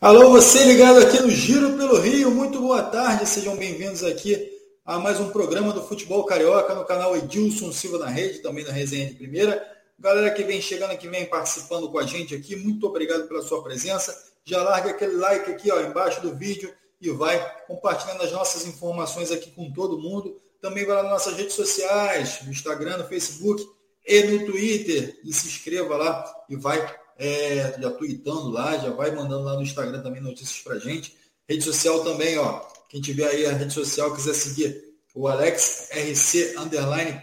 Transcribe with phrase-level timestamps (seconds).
[0.00, 4.48] Alô, você ligado aqui no Giro pelo Rio, muito boa tarde, sejam bem-vindos aqui
[4.86, 8.70] a mais um programa do Futebol Carioca no canal Edilson Silva na Rede, também na
[8.70, 9.60] Resenha de Primeira.
[9.98, 13.60] Galera que vem chegando, que vem participando com a gente aqui, muito obrigado pela sua
[13.60, 14.16] presença.
[14.44, 19.32] Já larga aquele like aqui ó, embaixo do vídeo e vai compartilhando as nossas informações
[19.32, 20.40] aqui com todo mundo.
[20.60, 23.66] Também vai lá nas nossas redes sociais, no Instagram, no Facebook
[24.06, 25.18] e no Twitter.
[25.24, 26.86] E se inscreva lá e vai
[27.18, 31.16] é, já tweetando lá, já vai mandando lá no Instagram também notícias pra gente.
[31.48, 32.60] Rede social também, ó.
[32.88, 37.20] Quem tiver aí a rede social, quiser seguir o Alex RC Underline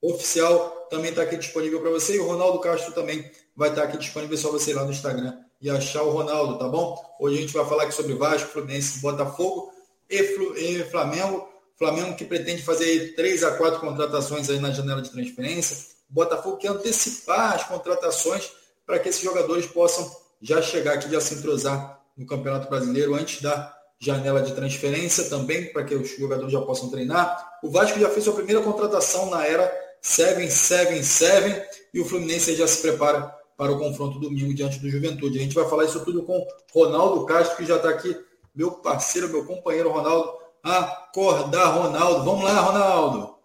[0.00, 2.16] Oficial, também está aqui disponível para você.
[2.16, 4.84] E o Ronaldo Castro também vai estar tá aqui disponível, é só você ir lá
[4.84, 6.96] no Instagram e achar o Ronaldo, tá bom?
[7.20, 9.70] Hoje a gente vai falar aqui sobre Vasco, Fluminense, Botafogo
[10.08, 11.48] e, Flamengo.
[11.76, 15.76] Flamengo que pretende fazer três a quatro contratações aí na janela de transferência.
[16.08, 18.50] Botafogo quer antecipar as contratações
[18.90, 20.10] para que esses jogadores possam
[20.42, 25.72] já chegar aqui, já se entrosar no Campeonato Brasileiro antes da janela de transferência também,
[25.72, 27.60] para que os jogadores já possam treinar.
[27.62, 32.82] O Vasco já fez sua primeira contratação na era 777 e o Fluminense já se
[32.82, 35.38] prepara para o confronto domingo diante do Juventude.
[35.38, 38.16] A gente vai falar isso tudo com Ronaldo Castro, que já está aqui,
[38.52, 40.32] meu parceiro, meu companheiro Ronaldo.
[40.64, 42.24] Acordar, Ronaldo.
[42.24, 43.36] Vamos lá, Ronaldo.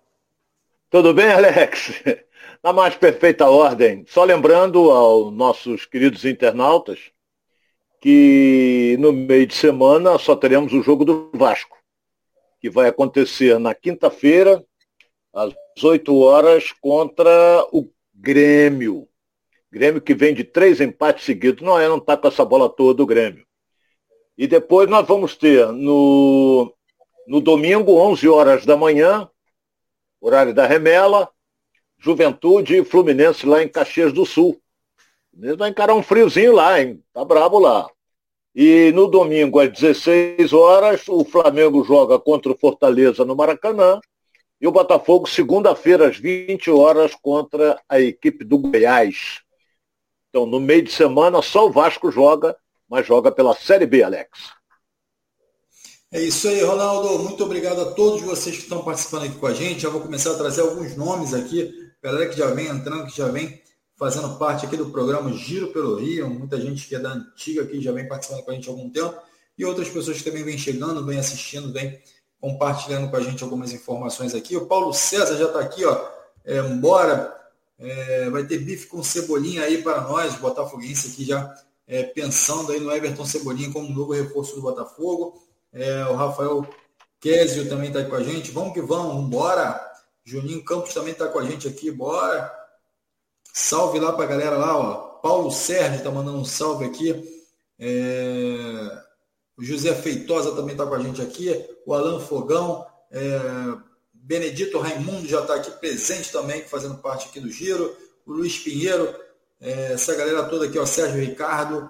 [0.89, 1.91] Tudo bem, Alex?
[2.65, 4.03] Na mais perfeita ordem.
[4.07, 7.11] Só lembrando aos nossos queridos internautas
[8.01, 11.77] que no meio de semana só teremos o jogo do Vasco,
[12.59, 14.65] que vai acontecer na quinta-feira,
[15.31, 19.07] às 8 horas, contra o Grêmio.
[19.71, 21.61] Grêmio que vem de três empates seguidos.
[21.61, 23.45] Não é, não está com essa bola toda o Grêmio.
[24.35, 26.75] E depois nós vamos ter no,
[27.27, 29.29] no domingo, 11 horas da manhã,
[30.19, 31.29] horário da remela,
[32.05, 34.61] Juventude e Fluminense lá em Caxias do Sul.
[35.41, 37.03] Ele vai encarar um friozinho lá, hein?
[37.11, 37.89] Tá brabo lá.
[38.53, 43.99] E no domingo, às 16 horas, o Flamengo joga contra o Fortaleza no Maracanã.
[44.61, 49.41] E o Botafogo, segunda-feira, às 20 horas, contra a equipe do Goiás.
[50.29, 52.55] Então, no meio de semana, só o Vasco joga,
[52.87, 54.29] mas joga pela Série B, Alex.
[56.11, 57.17] É isso aí, Ronaldo.
[57.17, 59.81] Muito obrigado a todos vocês que estão participando aqui com a gente.
[59.81, 63.27] Já vou começar a trazer alguns nomes aqui galera que já vem entrando, que já
[63.29, 63.59] vem
[63.95, 67.81] fazendo parte aqui do programa Giro pelo Rio, muita gente que é da antiga aqui
[67.81, 69.15] já vem participando com a gente há algum tempo,
[69.57, 71.99] e outras pessoas que também vêm chegando, vêm assistindo, vêm
[72.39, 74.55] compartilhando com a gente algumas informações aqui.
[74.55, 76.09] O Paulo César já está aqui, ó.
[76.43, 77.35] É, bora,
[77.79, 81.55] é, vai ter bife com cebolinha aí para nós, Botafoguense aqui já
[81.87, 85.41] é, pensando aí no Everton Cebolinha como novo reforço do Botafogo.
[85.73, 86.67] É, o Rafael
[87.19, 88.51] Késio também está aí com a gente.
[88.51, 89.94] Vamos que vamos, bora!
[90.25, 92.51] Juninho Campos também está com a gente aqui, bora.
[93.53, 94.93] Salve lá para a galera lá, ó.
[95.19, 97.43] Paulo Sérgio está mandando um salve aqui.
[97.79, 99.03] É...
[99.55, 101.53] O José Feitosa também está com a gente aqui.
[101.85, 102.85] O Alan Fogão.
[103.11, 103.39] É...
[104.11, 107.95] Benedito Raimundo já está aqui presente também, fazendo parte aqui do Giro.
[108.25, 109.15] O Luiz Pinheiro.
[109.61, 109.93] É...
[109.93, 110.85] Essa galera toda aqui, ó.
[110.85, 111.89] Sérgio Ricardo.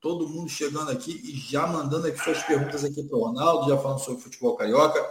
[0.00, 3.76] Todo mundo chegando aqui e já mandando aqui suas perguntas aqui para o Ronaldo, já
[3.76, 5.04] falando sobre futebol carioca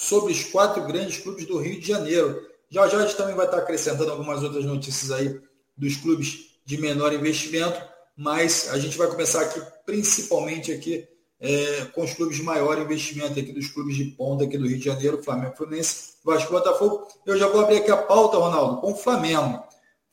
[0.00, 2.48] sobre os quatro grandes clubes do Rio de Janeiro.
[2.70, 5.38] Já já a gente também vai estar acrescentando algumas outras notícias aí
[5.76, 7.78] dos clubes de menor investimento,
[8.16, 11.06] mas a gente vai começar aqui principalmente aqui
[11.38, 14.78] é, com os clubes de maior investimento aqui dos clubes de ponta aqui do Rio
[14.78, 17.06] de Janeiro, Flamengo, Fluminense, Vasco, Botafogo.
[17.26, 19.62] Eu já vou abrir aqui a pauta, Ronaldo, com o Flamengo.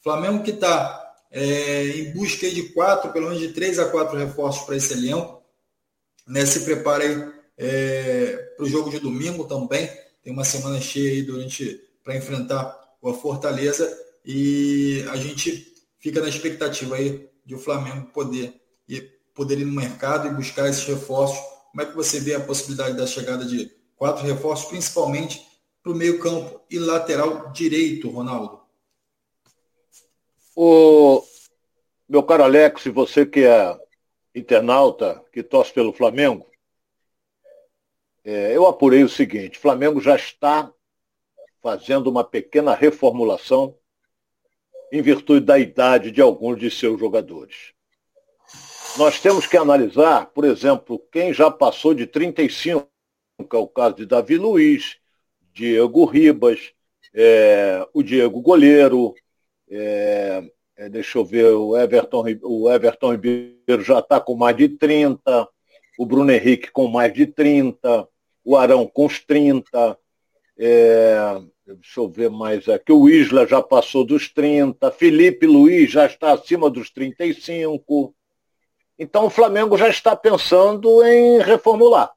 [0.03, 4.65] Flamengo que está é, em busca de quatro, pelo menos de três a quatro reforços
[4.65, 5.41] para esse elenco.
[6.27, 9.89] Né, se prepara aí é, para o jogo de domingo também.
[10.23, 13.85] Tem uma semana cheia aí durante para enfrentar o Fortaleza
[14.25, 18.53] e a gente fica na expectativa aí de o Flamengo poder
[18.87, 21.39] ir, poder ir no mercado e buscar esses reforços.
[21.71, 25.45] Como é que você vê a possibilidade da chegada de quatro reforços, principalmente
[25.81, 28.59] para o meio campo e lateral direito, Ronaldo?
[30.55, 31.23] O
[32.07, 33.77] meu caro Alex, você que é
[34.33, 36.45] internauta, que torce pelo Flamengo,
[38.27, 40.69] é, eu apurei o seguinte: Flamengo já está
[41.61, 43.73] fazendo uma pequena reformulação
[44.91, 47.73] em virtude da idade de alguns de seus jogadores.
[48.97, 52.89] Nós temos que analisar, por exemplo, quem já passou de 35,
[53.49, 54.97] que é o caso de Davi Luiz,
[55.53, 56.73] Diego Ribas,
[57.13, 59.15] é, o Diego Goleiro,
[59.69, 60.43] é,
[60.75, 65.47] é, deixa eu ver, o Everton, o Everton Ribeiro já está com mais de 30,
[65.97, 68.07] o Bruno Henrique com mais de 30,
[68.47, 69.99] o Arão com os 30,
[70.57, 71.17] é,
[71.65, 76.31] deixa eu ver mais aqui, o Isla já passou dos 30, Felipe Luiz já está
[76.31, 78.15] acima dos 35.
[78.97, 82.09] Então o Flamengo já está pensando em reformular.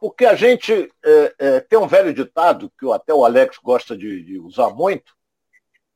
[0.00, 4.22] Porque a gente é, é, tem um velho ditado, que até o Alex gosta de,
[4.22, 5.12] de usar muito,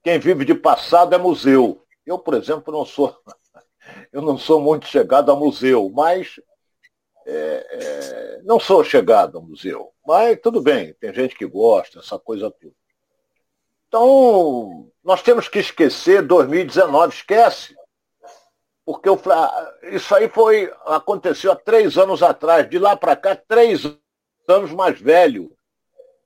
[0.03, 1.81] quem vive de passado é museu.
[2.05, 3.17] Eu, por exemplo, não sou,
[4.13, 6.41] eu não sou muito chegado a museu, mas
[7.27, 9.93] é, é, não sou chegado a museu.
[10.07, 12.75] Mas tudo bem, tem gente que gosta, essa coisa toda.
[13.89, 17.77] Então, nós temos que esquecer 2019, esquece.
[18.85, 19.19] Porque o,
[19.93, 22.69] isso aí foi, aconteceu há três anos atrás.
[22.69, 23.83] De lá para cá, três
[24.49, 25.55] anos mais velho,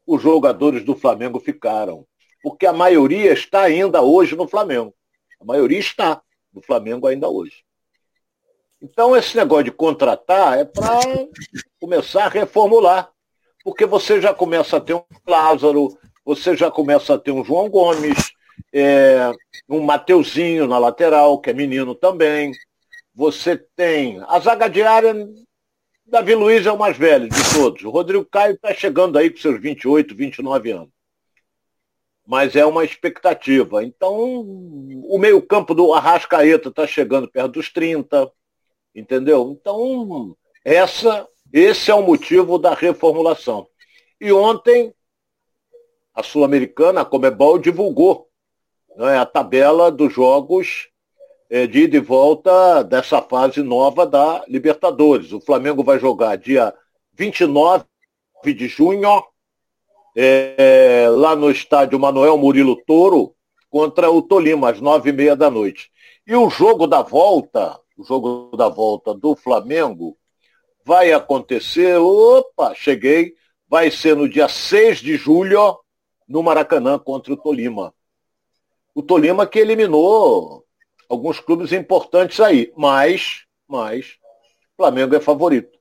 [0.06, 2.06] os jogadores do Flamengo ficaram.
[2.40, 4.94] Porque a maioria está ainda hoje no Flamengo.
[5.40, 6.22] A maioria está
[6.52, 7.65] no Flamengo ainda hoje.
[8.80, 11.00] Então, esse negócio de contratar é para
[11.80, 13.10] começar a reformular.
[13.64, 17.68] Porque você já começa a ter um Lázaro, você já começa a ter um João
[17.68, 18.32] Gomes,
[18.72, 19.32] é,
[19.68, 22.52] um Mateuzinho na lateral, que é menino também.
[23.14, 25.14] Você tem a zaga diária,
[26.08, 27.82] Davi Luiz é o mais velho de todos.
[27.82, 30.90] O Rodrigo Caio está chegando aí com seus 28, 29 anos.
[32.24, 33.82] Mas é uma expectativa.
[33.82, 38.30] Então, o meio-campo do Arrascaeta está chegando perto dos 30.
[38.96, 39.54] Entendeu?
[39.60, 40.34] Então,
[40.64, 43.68] essa, esse é o motivo da reformulação.
[44.18, 44.94] E ontem,
[46.14, 48.26] a Sul-Americana, a Comebol, divulgou
[48.96, 50.88] né, a tabela dos jogos
[51.50, 55.30] é, de ida e volta dessa fase nova da Libertadores.
[55.32, 56.74] O Flamengo vai jogar dia
[57.12, 57.84] 29
[58.44, 59.22] de junho,
[60.16, 63.34] é, lá no estádio Manuel Murilo Toro,
[63.68, 65.90] contra o Tolima, às nove e meia da noite.
[66.26, 70.16] E o jogo da volta, o jogo da volta do Flamengo,
[70.84, 73.34] vai acontecer, opa, cheguei,
[73.68, 75.78] vai ser no dia 6 de julho,
[76.28, 77.94] no Maracanã, contra o Tolima.
[78.94, 80.64] O Tolima que eliminou
[81.08, 84.16] alguns clubes importantes aí, mas, mas,
[84.76, 85.76] Flamengo é favorito.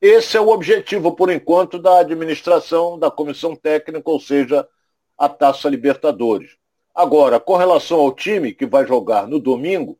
[0.00, 4.68] Esse é o objetivo, por enquanto, da administração, da comissão técnica, ou seja,
[5.16, 6.56] a Taça Libertadores.
[6.94, 9.98] Agora, com relação ao time que vai jogar no domingo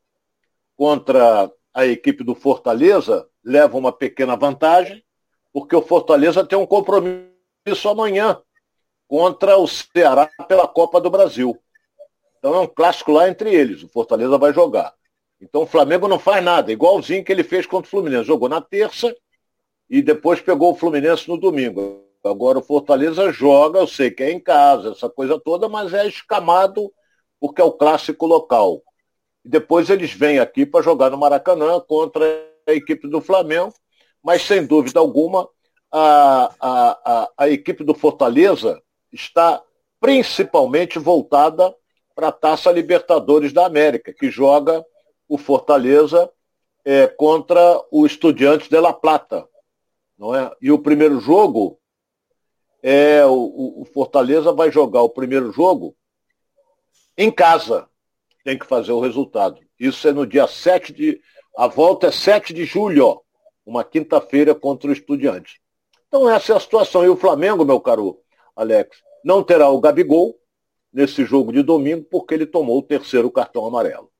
[0.76, 5.04] contra a equipe do Fortaleza, leva uma pequena vantagem,
[5.52, 8.40] porque o Fortaleza tem um compromisso amanhã
[9.08, 11.58] contra o Ceará pela Copa do Brasil.
[12.38, 13.82] Então é um clássico lá entre eles.
[13.82, 14.94] O Fortaleza vai jogar.
[15.40, 18.24] Então o Flamengo não faz nada, igualzinho que ele fez contra o Fluminense.
[18.24, 19.14] Jogou na terça
[19.88, 22.04] e depois pegou o Fluminense no domingo.
[22.24, 26.06] Agora o Fortaleza joga, eu sei que é em casa, essa coisa toda, mas é
[26.06, 26.92] escamado
[27.38, 28.82] porque é o clássico local.
[29.46, 32.24] E depois eles vêm aqui para jogar no Maracanã contra
[32.66, 33.72] a equipe do Flamengo,
[34.20, 35.48] mas sem dúvida alguma
[35.92, 38.82] a, a, a, a equipe do Fortaleza
[39.12, 39.62] está
[40.00, 41.72] principalmente voltada
[42.12, 44.84] para a Taça Libertadores da América, que joga
[45.28, 46.28] o Fortaleza
[46.84, 49.46] é, contra o Estudiantes de La Plata.
[50.18, 50.50] Não é?
[50.60, 51.78] E o primeiro jogo,
[52.82, 55.96] é o, o Fortaleza vai jogar o primeiro jogo
[57.16, 57.88] em casa.
[58.46, 59.60] Tem que fazer o resultado.
[59.76, 61.20] Isso é no dia 7 de.
[61.58, 63.20] A volta é 7 de julho,
[63.66, 65.60] uma quinta-feira contra o Estudiante.
[66.06, 67.04] Então essa é a situação.
[67.04, 68.20] E o Flamengo, meu caro
[68.54, 70.38] Alex, não terá o Gabigol,
[70.92, 74.12] nesse jogo de domingo, porque ele tomou o terceiro cartão amarelo.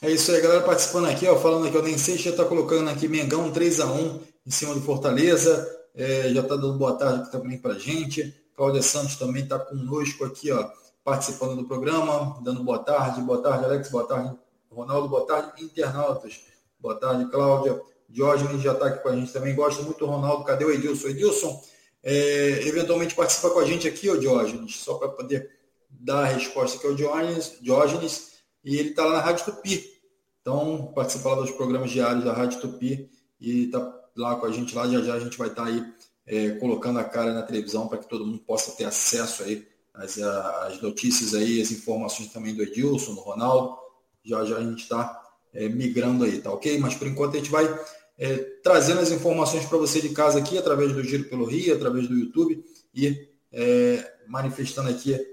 [0.00, 3.08] É isso aí, galera participando aqui, ó, falando aqui, o Nem já está colocando aqui
[3.08, 7.58] Mengão 3 a 1 em cima do Fortaleza, é, já está dando boa tarde também
[7.58, 8.32] para gente.
[8.54, 10.70] Cláudia Santos também está conosco aqui, ó,
[11.04, 14.36] participando do programa, dando boa tarde, boa tarde, Alex, boa tarde,
[14.70, 16.40] Ronaldo, boa tarde, internautas,
[16.78, 17.80] boa tarde, Cláudia.
[18.08, 21.08] Diógenes já está aqui com a gente também, gosto muito do Ronaldo, cadê o Edilson?
[21.08, 21.62] Edilson,
[22.02, 25.50] é, eventualmente participa com a gente aqui, o Diógenes, só para poder
[25.88, 28.32] dar a resposta aqui ao Diógenes, Diógenes
[28.64, 29.92] e ele está lá na Rádio Tupi.
[30.40, 33.08] Então, participa lá dos programas diários da Rádio Tupi
[33.40, 35.84] e está lá com a gente lá, já já a gente vai estar tá aí
[36.26, 40.18] é, colocando a cara na televisão para que todo mundo possa ter acesso aí às,
[40.18, 43.76] às, notícias aí, as informações também do Edilson, do Ronaldo.
[44.24, 45.20] Já já a gente está
[45.52, 46.78] é, migrando aí, tá ok?
[46.78, 47.66] Mas por enquanto a gente vai
[48.18, 52.08] é, trazendo as informações para você de casa aqui, através do Giro pelo Rio, através
[52.08, 55.24] do YouTube e é, manifestando aqui é,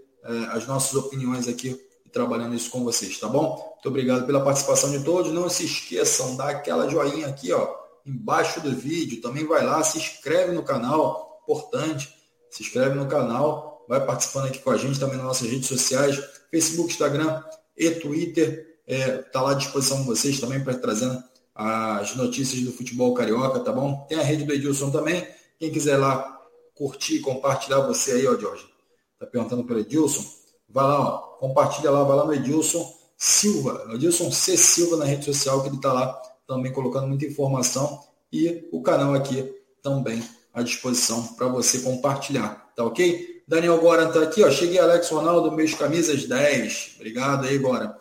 [0.52, 3.70] as nossas opiniões aqui e trabalhando isso com vocês, tá bom?
[3.74, 5.32] Muito obrigado pela participação de todos.
[5.32, 7.76] Não se esqueçam, dá aquela joinha aqui, ó,
[8.06, 9.22] embaixo do vídeo.
[9.22, 12.14] Também vai lá, se inscreve no canal, importante,
[12.50, 16.16] se inscreve no canal, vai participando aqui com a gente também nas nossas redes sociais,
[16.52, 17.44] Facebook, Instagram
[17.76, 18.80] e Twitter.
[18.86, 21.22] Está é, lá à disposição de vocês também para trazendo
[21.56, 24.06] as notícias do futebol carioca, tá bom?
[24.08, 25.28] Tem a rede do Edilson também.
[25.58, 26.40] Quem quiser lá
[26.76, 28.64] curtir, compartilhar você aí, ó, Jorge.
[29.20, 30.24] Tá perguntando pelo Edilson?
[30.70, 34.56] Vai lá, ó, compartilha lá, vai lá no Edilson, Silva, Adilson C.
[34.56, 36.14] Silva na rede social, que ele está lá
[36.48, 42.84] também colocando muita informação e o canal aqui também à disposição para você compartilhar, tá
[42.84, 43.39] ok?
[43.50, 44.52] Daniel Gora está aqui, ó.
[44.52, 46.98] Cheguei, Alex Ronaldo, meus camisas 10.
[46.98, 47.98] Obrigado aí, Gora.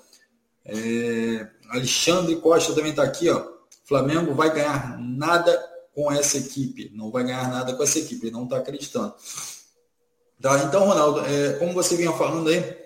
[0.63, 1.49] É...
[1.71, 3.47] Alexandre Costa também está aqui, ó.
[3.87, 5.59] Flamengo vai ganhar nada
[5.95, 6.93] com essa equipe.
[6.95, 8.27] Não vai ganhar nada com essa equipe.
[8.27, 9.15] Ele não está acreditando.
[10.39, 10.65] Tá?
[10.65, 12.77] Então, Ronaldo, é, como você vinha falando aí,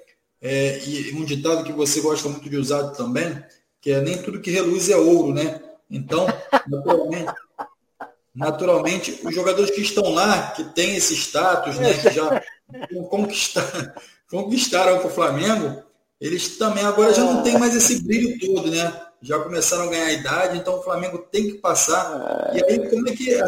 [0.41, 3.43] é, e um ditado que você gosta muito de usar também,
[3.81, 5.61] que é nem tudo que reluz é ouro, né?
[5.91, 6.27] Então,
[6.71, 7.33] naturalmente,
[8.35, 12.43] naturalmente os jogadores que estão lá, que têm esse status, né, que já
[13.09, 13.93] conquistaram,
[14.31, 15.83] conquistaram para o Flamengo,
[16.21, 19.01] eles também agora já não tem mais esse brilho todo, né?
[19.21, 22.53] Já começaram a ganhar idade, então o Flamengo tem que passar.
[22.55, 23.39] E aí, como é que,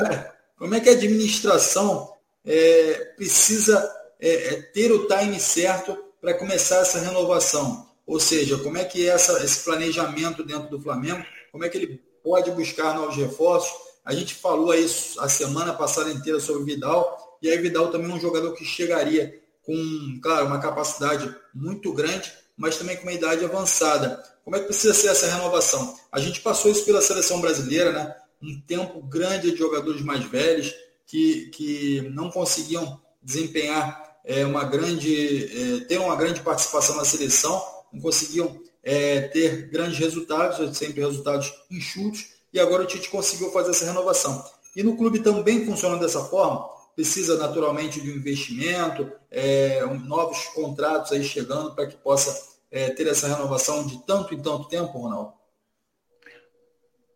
[0.59, 2.13] como é que a administração
[2.45, 7.89] é, precisa é, é, ter o time certo para começar essa renovação.
[8.07, 11.79] Ou seja, como é que é essa, esse planejamento dentro do Flamengo, como é que
[11.79, 13.73] ele pode buscar novos reforços.
[14.05, 14.85] A gente falou aí
[15.19, 19.41] a semana passada inteira sobre Vidal, e aí Vidal também é um jogador que chegaria
[19.63, 24.23] com, claro, uma capacidade muito grande, mas também com uma idade avançada.
[24.45, 25.99] Como é que precisa ser essa renovação?
[26.13, 28.15] A gente passou isso pela seleção brasileira, né?
[28.43, 30.75] Um tempo grande de jogadores mais velhos,
[31.07, 37.63] que, que não conseguiam desempenhar é, uma grande, é, ter uma grande participação na seleção,
[37.93, 43.73] não conseguiam é, ter grandes resultados, sempre resultados enxutos, e agora o Tite conseguiu fazer
[43.73, 44.45] essa renovação.
[44.77, 50.45] E no clube também funciona dessa forma, precisa naturalmente de um investimento, é, um, novos
[50.47, 54.97] contratos aí chegando para que possa é, ter essa renovação de tanto em tanto tempo,
[54.99, 55.33] Ronaldo?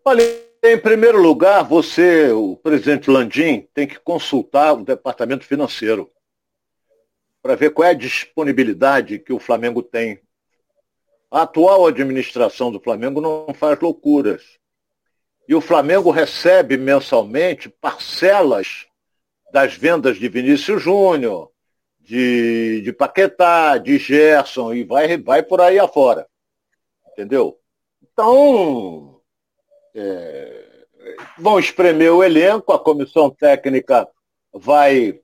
[0.04, 0.24] Olha,
[0.64, 6.10] em primeiro lugar, você, o presidente Landim, tem que consultar o departamento financeiro
[7.40, 10.20] para ver qual é a disponibilidade que o Flamengo tem.
[11.30, 14.57] A atual administração do Flamengo não faz loucuras.
[15.48, 18.86] E o Flamengo recebe mensalmente parcelas
[19.50, 21.50] das vendas de Vinícius Júnior,
[21.98, 26.28] de, de Paquetá, de Gerson, e vai, vai por aí afora.
[27.12, 27.58] Entendeu?
[28.02, 29.22] Então,
[29.94, 30.86] é,
[31.38, 34.06] vão espremer o elenco, a comissão técnica
[34.52, 35.18] vai,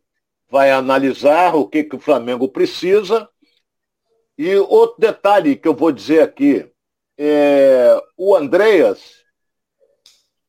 [0.49, 3.29] vai analisar o que, que o Flamengo precisa.
[4.39, 6.67] E outro detalhe que eu vou dizer aqui,
[7.19, 9.24] é, o Andreas,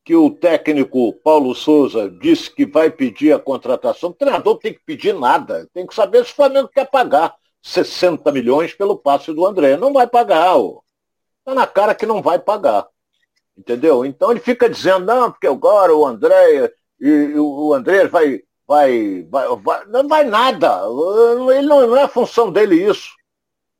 [0.06, 4.78] que o técnico Paulo Souza disse que vai pedir a contratação, o treinador tem que
[4.86, 9.44] pedir nada, tem que saber se o Flamengo quer pagar 60 milhões pelo passe do
[9.44, 9.76] André.
[9.76, 10.54] Não vai pagar,
[11.40, 12.86] está na cara que não vai pagar.
[13.58, 14.04] Entendeu?
[14.04, 19.56] Então ele fica dizendo, não, porque agora o André, e o André vai, vai, vai,
[19.56, 20.82] vai, não vai nada.
[21.52, 23.10] Ele não, não é a função dele isso.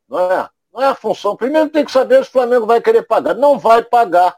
[0.09, 0.49] Não é?
[0.75, 1.37] Não é a função.
[1.37, 3.37] Primeiro tem que saber se o Flamengo vai querer pagar.
[3.37, 4.37] Não vai pagar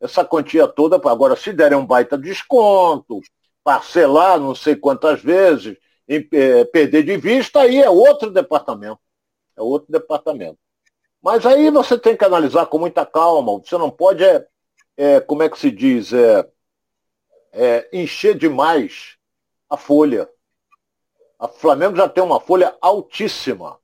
[0.00, 0.96] essa quantia toda.
[0.96, 3.20] Agora, se derem um baita desconto,
[3.62, 5.76] parcelar não sei quantas vezes,
[6.08, 9.00] em, é, perder de vista, aí é outro departamento.
[9.56, 10.58] É outro departamento.
[11.22, 13.58] Mas aí você tem que analisar com muita calma.
[13.58, 14.46] Você não pode é,
[14.96, 16.48] é, como é que se diz, é,
[17.52, 19.16] é, encher demais
[19.68, 20.28] a folha.
[21.38, 23.78] A Flamengo já tem uma folha altíssima.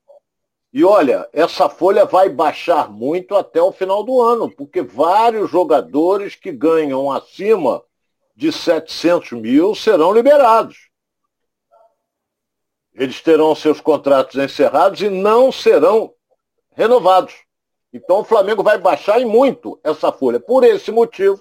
[0.75, 6.35] E olha, essa folha vai baixar muito até o final do ano, porque vários jogadores
[6.35, 7.81] que ganham acima
[8.35, 10.91] de 700 mil serão liberados.
[12.93, 16.13] Eles terão seus contratos encerrados e não serão
[16.73, 17.35] renovados.
[17.93, 20.41] Então o Flamengo vai baixar em muito essa folha.
[20.41, 21.41] Por esse motivo,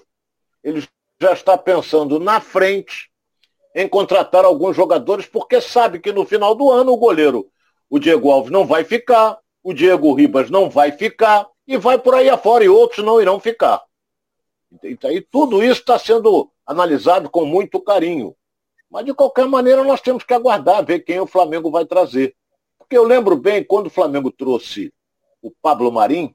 [0.62, 0.86] ele
[1.20, 3.10] já está pensando na frente
[3.74, 7.50] em contratar alguns jogadores, porque sabe que no final do ano o goleiro,
[7.94, 12.12] o Diego Alves, não vai ficar, o Diego Ribas não vai ficar, e vai por
[12.12, 13.84] aí afora, e outros não irão ficar.
[14.82, 18.34] Então, e tudo isso está sendo analisado com muito carinho.
[18.90, 22.34] Mas, de qualquer maneira, nós temos que aguardar, ver quem o Flamengo vai trazer.
[22.76, 24.92] Porque eu lembro bem, quando o Flamengo trouxe
[25.40, 26.34] o Pablo Marim,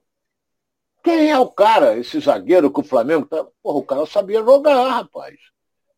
[1.03, 3.45] quem é o cara, esse zagueiro que o Flamengo tá.
[3.61, 5.35] Porra, o cara sabia jogar, rapaz.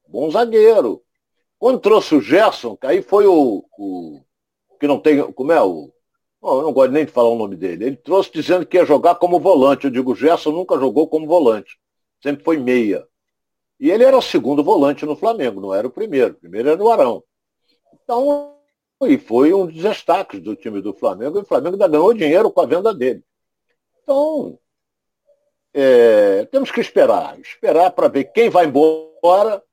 [0.07, 1.03] Bom zagueiro.
[1.59, 4.21] Quando trouxe o Gerson, que aí foi o, o.
[4.81, 5.31] que não tem.
[5.31, 5.93] Como é o.
[6.43, 7.85] eu não gosto nem de falar o nome dele.
[7.85, 9.85] Ele trouxe dizendo que ia jogar como volante.
[9.85, 11.77] Eu digo, o Gerson nunca jogou como volante.
[12.21, 13.07] Sempre foi meia.
[13.79, 16.33] E ele era o segundo volante no Flamengo, não era o primeiro.
[16.33, 17.23] O primeiro era o Arão.
[17.93, 18.55] Então,
[19.03, 21.37] e foi um dos destaques do time do Flamengo.
[21.37, 23.23] E o Flamengo ainda ganhou dinheiro com a venda dele.
[24.01, 24.57] Então,
[25.75, 29.63] é, temos que esperar, esperar para ver quem vai embora,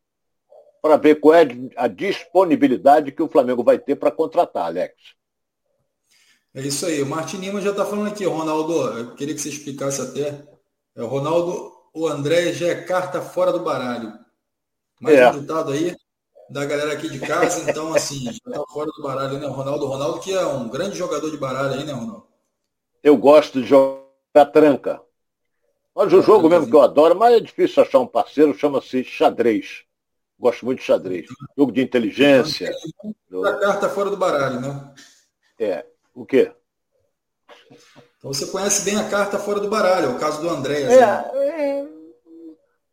[0.81, 4.95] para ver qual é a disponibilidade que o Flamengo vai ter para contratar, Alex.
[6.55, 7.03] É isso aí.
[7.03, 8.73] O Martin Lima já está falando aqui, Ronaldo.
[8.99, 10.43] Eu queria que você explicasse até.
[10.97, 14.13] É, o Ronaldo, o André já é carta fora do baralho.
[15.01, 15.31] Mais é.
[15.31, 15.97] um ditado aí
[16.51, 19.47] da galera aqui de casa, então assim, já está fora do baralho, né?
[19.47, 22.27] O Ronaldo, o Ronaldo que é um grande jogador de baralho aí, né, Ronaldo?
[23.03, 25.01] Eu gosto de jogar tranca.
[25.95, 29.85] Mas o jogo mesmo que eu adoro, mas é difícil achar um parceiro, chama-se xadrez.
[30.39, 31.27] Gosto muito de xadrez.
[31.57, 32.73] Jogo de inteligência.
[33.27, 34.95] Então, a carta fora do baralho, né?
[35.59, 35.85] É.
[36.15, 36.53] O quê?
[38.19, 40.83] Então você conhece bem a carta fora do baralho, é o caso do André.
[40.83, 41.87] É, é,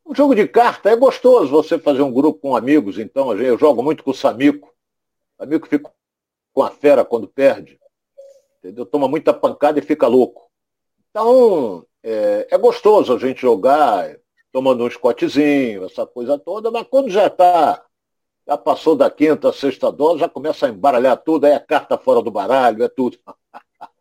[0.05, 3.81] um jogo de carta é gostoso você fazer um grupo com amigos, então eu jogo
[3.81, 4.71] muito com o Samico.
[5.39, 5.91] O amigo fica
[6.53, 7.79] com a fera quando perde.
[8.59, 8.85] Entendeu?
[8.85, 10.49] Toma muita pancada e fica louco.
[11.09, 14.15] Então, é, é gostoso a gente jogar
[14.55, 17.83] tomando um escotezinho, essa coisa toda, mas quando já está
[18.47, 22.21] já passou da quinta, sexta dose, já começa a embaralhar tudo, aí a carta fora
[22.21, 23.19] do baralho, é tudo.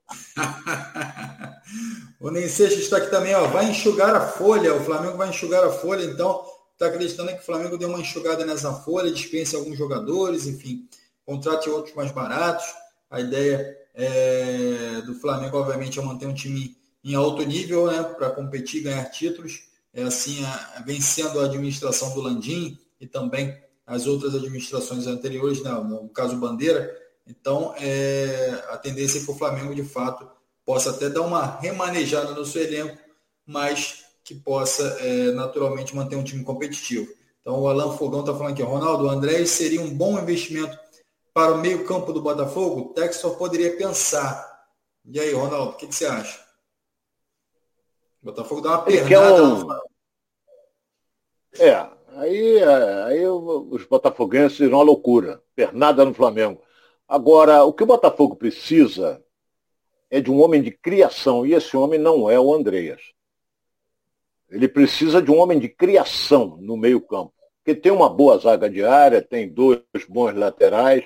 [2.20, 5.64] o Nem Seixas está aqui também, ó, vai enxugar a folha, o Flamengo vai enxugar
[5.64, 9.76] a folha, então está acreditando que o Flamengo deu uma enxugada nessa folha, dispense alguns
[9.76, 10.88] jogadores, enfim,
[11.26, 12.66] contrate outros mais baratos.
[13.10, 18.30] A ideia é, do Flamengo, obviamente, é manter um time em alto nível, né, para
[18.30, 24.34] competir, ganhar títulos, é assim, a, vencendo a administração do Landim e também as outras
[24.34, 26.94] administrações anteriores, né, no caso Bandeira.
[27.26, 30.28] Então, é, a tendência é que o Flamengo, de fato,
[30.64, 32.98] possa até dar uma remanejada no seu elenco,
[33.46, 37.06] mas que possa é, naturalmente manter um time competitivo.
[37.40, 40.78] Então, o Alan Fogão está falando aqui, Ronaldo, o André seria um bom investimento
[41.34, 42.80] para o meio-campo do Botafogo?
[42.80, 44.64] O Textor poderia pensar.
[45.04, 46.40] E aí, Ronaldo, o que, que, você acha?
[48.24, 49.44] O Botafogo dá uma pernada.
[49.44, 49.68] Um...
[51.60, 55.42] É, Aí, é, aí os botafoguenses irão à loucura.
[55.54, 56.62] Pernada no Flamengo.
[57.08, 59.22] Agora, o que o Botafogo precisa
[60.08, 63.02] é de um homem de criação, e esse homem não é o Andreas.
[64.48, 67.34] Ele precisa de um homem de criação no meio-campo.
[67.58, 71.04] Porque tem uma boa zaga de área, tem dois bons laterais.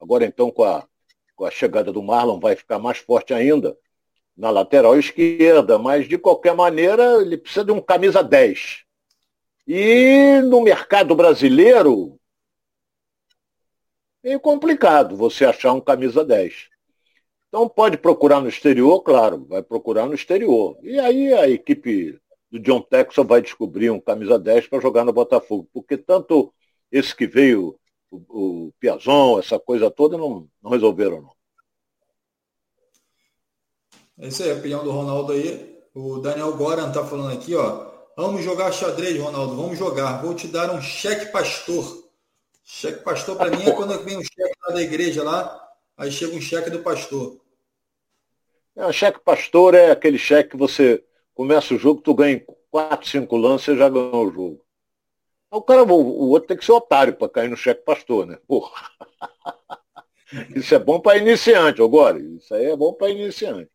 [0.00, 0.86] Agora, então, com a,
[1.34, 3.76] com a chegada do Marlon, vai ficar mais forte ainda
[4.38, 5.78] na lateral esquerda.
[5.78, 8.88] Mas, de qualquer maneira, ele precisa de um camisa 10
[9.70, 12.18] e no mercado brasileiro,
[14.24, 16.70] é complicado você achar um camisa 10.
[17.48, 20.78] Então pode procurar no exterior, claro, vai procurar no exterior.
[20.82, 22.18] E aí a equipe
[22.50, 25.68] do John Texel vai descobrir um camisa 10 para jogar no Botafogo.
[25.70, 26.50] Porque tanto
[26.90, 27.78] esse que veio,
[28.10, 31.37] o, o Piazon, essa coisa toda, não, não resolveram, não.
[34.20, 35.78] É isso aí, a opinião do Ronaldo aí.
[35.94, 37.86] O Daniel Goran tá falando aqui, ó.
[38.16, 39.54] Vamos jogar xadrez, Ronaldo.
[39.54, 40.20] Vamos jogar.
[40.22, 42.08] Vou te dar um cheque pastor.
[42.64, 46.36] Cheque pastor para mim é quando vem um cheque lá da igreja lá, aí chega
[46.36, 47.40] um cheque do pastor.
[48.76, 51.02] É, o cheque pastor é aquele cheque que você
[51.34, 54.64] começa o jogo, tu ganha quatro, cinco lances e já ganhou o jogo.
[55.50, 58.38] O cara, o outro tem que ser otário para cair no cheque pastor, né?
[58.46, 58.70] Porra.
[60.54, 62.20] Isso é bom para iniciante, agora.
[62.20, 63.70] Isso aí é bom para iniciante.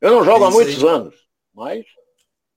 [0.00, 0.90] Eu não jogo é há muitos aí.
[0.90, 1.14] anos,
[1.52, 1.84] mas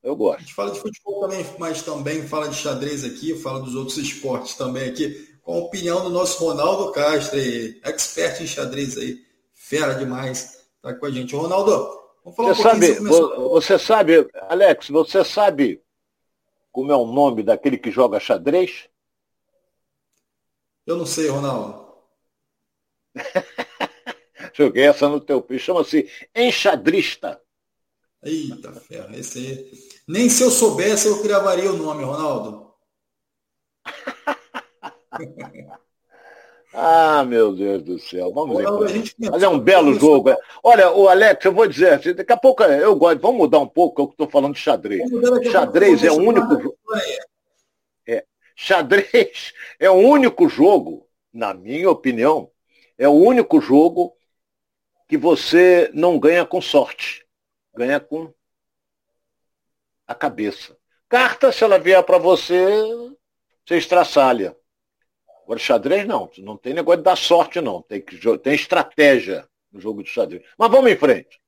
[0.03, 0.37] eu gosto.
[0.37, 3.97] A gente fala de futebol também, mas também fala de xadrez aqui, fala dos outros
[3.97, 7.39] esportes também aqui, com a opinião do nosso Ronaldo Castro,
[7.83, 9.19] expert em xadrez aí,
[9.53, 11.35] fera demais, tá com a gente.
[11.35, 11.71] Ronaldo,
[12.23, 12.93] vamos falar você um sabe,
[13.49, 15.81] Você sabe, Alex, você sabe
[16.71, 18.87] como é o nome daquele que joga xadrez?
[20.85, 21.81] Eu não sei, Ronaldo.
[24.53, 25.65] Joguei essa no teu piso.
[25.65, 27.41] Chama-se enxadrista.
[28.23, 29.71] Eita ferro, esse aí.
[30.07, 32.71] Nem se eu soubesse eu gravaria o nome, Ronaldo.
[36.73, 38.31] ah, meu Deus do céu.
[38.31, 38.67] Vamos ver.
[39.31, 40.29] Mas é um belo jogo.
[40.29, 40.37] É.
[40.63, 43.19] Olha, o Alex, eu vou dizer, daqui a pouco eu gosto.
[43.19, 45.01] Vamos mudar um pouco, eu estou falando de xadrez.
[45.51, 46.77] Xadrez é o único jogo.
[48.07, 48.23] É,
[48.55, 52.51] xadrez é o único jogo, na minha opinião,
[52.99, 54.15] é o único jogo
[55.11, 57.27] que você não ganha com sorte
[57.75, 58.33] ganha com
[60.07, 60.77] a cabeça.
[61.09, 62.65] Carta, se ela vier para você,
[63.65, 64.55] você estraçalha.
[65.43, 66.29] Agora, xadrez não.
[66.37, 67.81] Não tem negócio de dar sorte, não.
[67.81, 70.43] Tem, que, tem estratégia no jogo de xadrez.
[70.57, 71.41] Mas vamos em frente.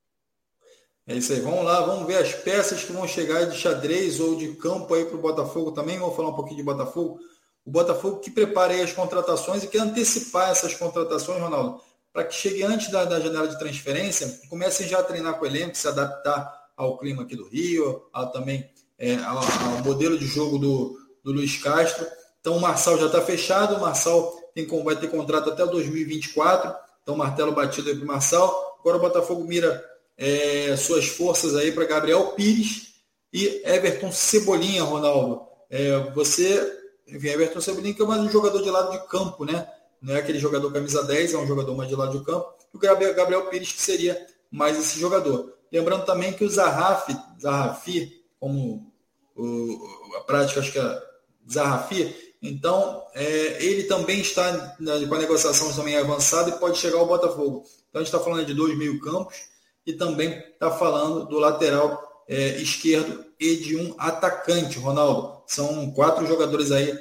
[1.08, 1.40] É isso aí.
[1.40, 5.06] Vamos lá, vamos ver as peças que vão chegar de xadrez ou de campo aí
[5.06, 5.98] para o Botafogo também.
[5.98, 7.18] Vamos falar um pouquinho de Botafogo.
[7.66, 11.82] O Botafogo que prepara aí as contratações e quer antecipar essas contratações, Ronaldo,
[12.14, 15.48] para que chegue antes da, da, janela de transferência comecem já a treinar com o
[15.48, 20.28] elenco, se adaptar ao clima aqui do Rio, ao, também é, ao, ao, modelo de
[20.28, 22.06] jogo do, do Luiz Castro.
[22.40, 27.16] Então o Marçal já está fechado, o Marçal tem, vai ter contrato até 2024, então
[27.16, 28.78] martelo batido aí para o Marçal.
[28.80, 29.84] Agora o Botafogo mira
[30.16, 32.94] é, suas forças aí para Gabriel Pires
[33.32, 35.42] e Everton Cebolinha, Ronaldo.
[35.68, 36.62] É, você,
[37.08, 39.68] enfim, Everton Cebolinha que é mais um jogador de lado de campo, né?
[40.04, 42.54] Não é aquele jogador camisa 10, é um jogador mais de lado de campo.
[42.74, 45.54] E o Gabriel, Pires que seria mais esse jogador.
[45.72, 48.92] Lembrando também que o Zahafi, Zahafi como
[49.36, 49.80] o,
[50.18, 51.04] a prática, acho que é
[51.50, 57.08] Zahafi, então é, ele também está com a negociação também avançada e pode chegar ao
[57.08, 57.64] Botafogo.
[57.90, 59.46] Então a gente está falando de dois meio campos
[59.86, 65.42] e também está falando do lateral é, esquerdo e de um atacante, Ronaldo.
[65.48, 66.94] São quatro jogadores aí,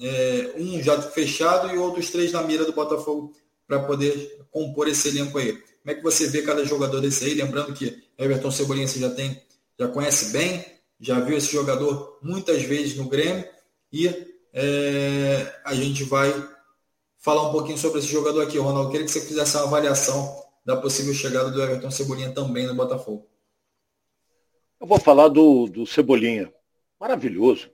[0.00, 3.32] é, um já fechado e outros três na mira do Botafogo
[3.66, 5.52] para poder compor esse elenco aí.
[5.52, 7.34] Como é que você vê cada jogador desse aí?
[7.34, 9.40] Lembrando que Everton Cebolinha você já tem,
[9.78, 10.64] já conhece bem,
[11.00, 13.44] já viu esse jogador muitas vezes no Grêmio
[13.92, 14.08] e
[14.52, 16.32] é, a gente vai
[17.18, 18.90] falar um pouquinho sobre esse jogador aqui, Ronaldo.
[18.90, 23.26] Queria que você fizesse uma avaliação da possível chegada do Everton Cebolinha também no Botafogo.
[24.80, 26.52] Eu vou falar do, do Cebolinha.
[27.00, 27.73] Maravilhoso.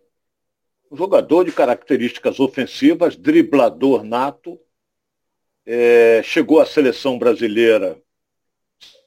[0.90, 4.60] Um jogador de características ofensivas, driblador nato,
[5.64, 8.02] é, chegou à seleção brasileira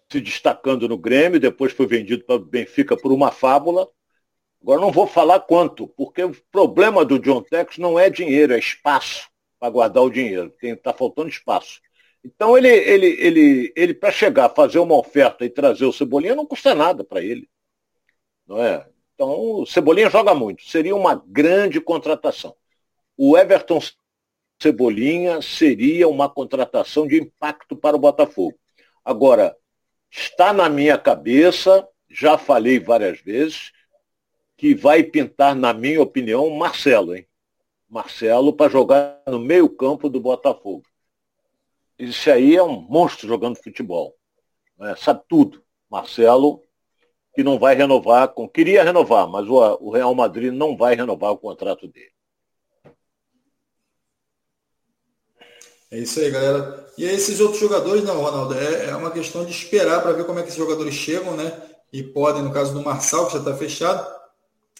[0.09, 3.89] se destacando no Grêmio, depois foi vendido para o Benfica por uma fábula.
[4.61, 8.59] Agora não vou falar quanto, porque o problema do John Tex não é dinheiro, é
[8.59, 9.27] espaço
[9.59, 10.53] para guardar o dinheiro.
[10.61, 11.81] Está faltando espaço.
[12.23, 16.45] Então ele, ele, ele, ele para chegar, fazer uma oferta e trazer o Cebolinha não
[16.45, 17.49] custa nada para ele.
[18.47, 18.87] Não é?
[19.23, 20.63] Então o Cebolinha joga muito.
[20.63, 22.53] Seria uma grande contratação.
[23.17, 23.79] O Everton
[24.61, 28.57] Cebolinha seria uma contratação de impacto para o Botafogo.
[29.03, 29.55] Agora,
[30.11, 33.71] está na minha cabeça, já falei várias vezes,
[34.57, 37.25] que vai pintar, na minha opinião, Marcelo, hein?
[37.89, 40.83] Marcelo para jogar no meio-campo do Botafogo.
[41.97, 44.15] Esse aí é um monstro jogando futebol.
[44.77, 44.95] Né?
[44.97, 45.63] Sabe tudo.
[45.89, 46.61] Marcelo,
[47.33, 51.31] que não vai renovar, com, queria renovar, mas o, o Real Madrid não vai renovar
[51.31, 52.11] o contrato dele.
[55.91, 56.87] É isso aí, galera.
[56.97, 60.39] E esses outros jogadores, não, Ronaldo, é, é uma questão de esperar para ver como
[60.39, 61.53] é que esses jogadores chegam, né?
[61.91, 64.07] E podem, no caso do Marçal, que já está fechado,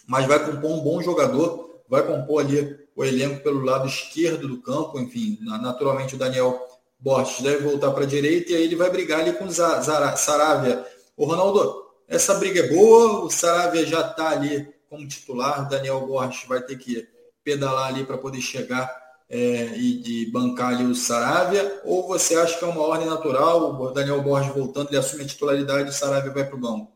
[0.06, 4.60] mas vai compor um bom jogador, vai compor ali o elenco pelo lado esquerdo do
[4.60, 6.60] campo, enfim, naturalmente o Daniel
[6.98, 10.84] Borges deve voltar para a direita e aí ele vai brigar ali com Saravia.
[11.16, 16.46] O Ronaldo, essa briga é boa, o Saravia já está ali como titular, Daniel Borges
[16.46, 17.08] vai ter que
[17.42, 22.64] pedalar ali para poder chegar é, e, bancar ali o Saravia, ou você acha que
[22.64, 26.30] é uma ordem natural, o Daniel Borges voltando, ele assume a titularidade e o Saravia
[26.30, 26.92] vai para o banco?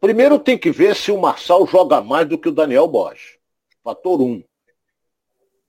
[0.00, 3.38] Primeiro tem que ver se o Marçal joga mais do que o Daniel Borges.
[3.84, 4.24] Fator 1.
[4.24, 4.44] Um.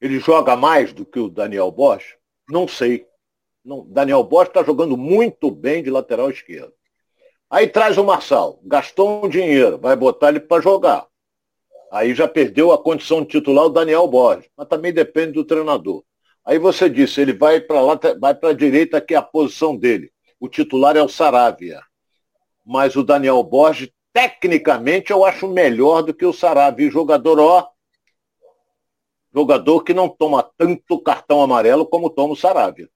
[0.01, 2.15] Ele joga mais do que o Daniel Borges?
[2.49, 3.07] Não sei.
[3.63, 6.73] Não, Daniel Borges está jogando muito bem de lateral esquerdo.
[7.49, 11.07] Aí traz o Marçal, gastou um dinheiro, vai botar ele para jogar.
[11.91, 16.03] Aí já perdeu a condição de titular o Daniel Borges, mas também depende do treinador.
[16.43, 19.77] Aí você disse, ele vai para lá, vai para a direita, que é a posição
[19.77, 20.11] dele.
[20.39, 21.81] O titular é o Saravia.
[22.65, 26.89] Mas o Daniel Borges, tecnicamente, eu acho melhor do que o Saravia.
[26.89, 27.69] Jogador, ó,
[29.33, 32.89] jogador que não toma tanto cartão amarelo como toma o Saravia.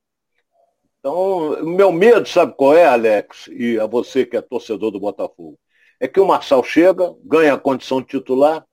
[1.08, 3.48] Então, meu medo, sabe qual é, Alex?
[3.48, 5.58] E a você que é torcedor do Botafogo?
[6.02, 8.66] É que o Marçal chega, ganha a condição titular,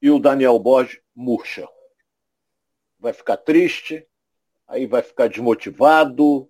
[0.00, 1.68] e o Daniel Borges murcha.
[2.98, 4.06] Vai ficar triste,
[4.66, 6.48] aí vai ficar desmotivado,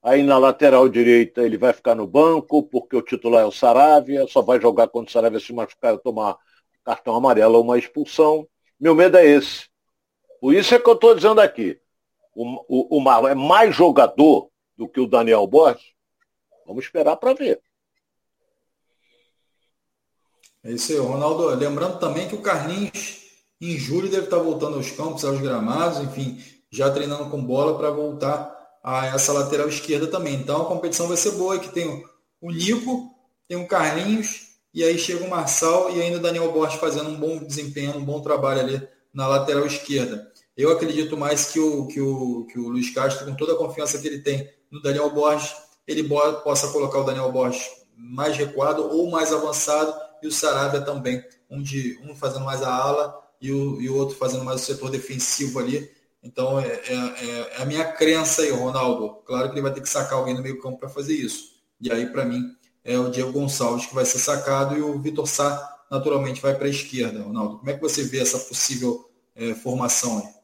[0.00, 4.24] aí na lateral direita ele vai ficar no banco, porque o titular é o Saravia,
[4.28, 6.36] só vai jogar quando o Saravia se machucar e tomar
[6.84, 8.46] cartão amarelo ou uma expulsão.
[8.78, 9.68] Meu medo é esse.
[10.40, 11.76] Por isso é que eu estou dizendo aqui.
[12.32, 14.49] O, o, o é mais jogador
[14.80, 15.92] do que o Daniel Borges?
[16.66, 17.60] Vamos esperar para ver.
[20.64, 21.48] É isso aí, Ronaldo.
[21.48, 23.26] Lembrando também que o Carlinhos,
[23.60, 27.90] em julho, deve estar voltando aos campos, aos gramados, enfim, já treinando com bola para
[27.90, 30.36] voltar a essa lateral esquerda também.
[30.36, 32.02] Então a competição vai ser boa, que tem
[32.40, 33.14] o Nico,
[33.46, 37.20] tem o Carlinhos, e aí chega o Marçal e ainda o Daniel Borges fazendo um
[37.20, 40.32] bom desempenho, um bom trabalho ali na lateral esquerda.
[40.56, 43.98] Eu acredito mais que o, que o, que o Luiz Castro, com toda a confiança
[43.98, 45.54] que ele tem no Daniel Borges,
[45.86, 46.08] ele
[46.44, 51.62] possa colocar o Daniel Borges mais recuado ou mais avançado e o Sarabia também, um,
[51.62, 54.90] de, um fazendo mais a ala e o, e o outro fazendo mais o setor
[54.90, 55.90] defensivo ali.
[56.22, 59.22] Então é, é, é, é a minha crença aí, Ronaldo.
[59.24, 61.50] Claro que ele vai ter que sacar alguém no meio campo para fazer isso.
[61.80, 62.42] E aí, para mim,
[62.84, 66.66] é o Diego Gonçalves que vai ser sacado e o Vitor Sá naturalmente vai para
[66.66, 67.58] a esquerda, Ronaldo.
[67.58, 70.40] Como é que você vê essa possível é, formação aí?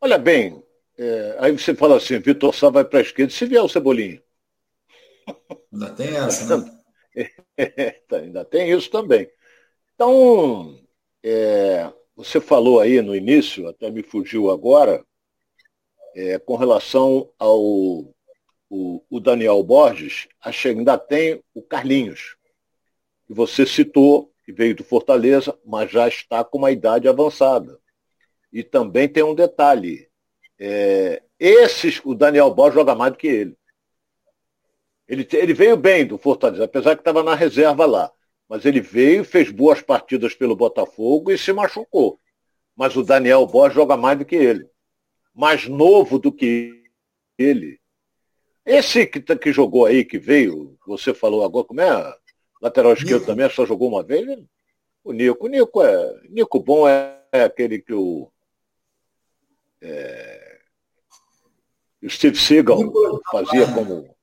[0.00, 0.61] Olha bem,
[1.02, 4.22] É, aí você fala assim, Vitor Sá vai para a esquerda, se vier o Cebolinha.
[5.72, 6.80] Ainda tem essa, né?
[8.12, 9.28] ainda tem isso também.
[9.94, 10.78] Então,
[11.20, 15.04] é, você falou aí no início, até me fugiu agora,
[16.14, 17.58] é, com relação ao
[18.70, 22.36] o, o Daniel Borges, acho que ainda tem o Carlinhos,
[23.26, 27.76] que você citou, que veio do Fortaleza, mas já está com uma idade avançada.
[28.52, 30.11] E também tem um detalhe.
[30.64, 33.56] É, esses, o Daniel Borges joga mais do que ele.
[35.08, 38.12] Ele, ele veio bem do Fortaleza, apesar que estava na reserva lá.
[38.48, 42.20] Mas ele veio, fez boas partidas pelo Botafogo e se machucou.
[42.76, 44.70] Mas o Daniel Borges joga mais do que ele.
[45.34, 46.70] Mais novo do que
[47.36, 47.80] ele.
[48.64, 52.14] Esse que, tá, que jogou aí, que veio, você falou agora, como é?
[52.60, 53.26] Lateral esquerdo Nico.
[53.26, 54.24] também, só jogou uma vez?
[55.02, 55.46] O Nico.
[55.46, 56.20] O Nico é.
[56.28, 58.30] Nico bom é, é aquele que o.
[59.80, 60.41] É, o
[62.08, 62.78] Steve Seagal
[63.30, 64.14] fazia como.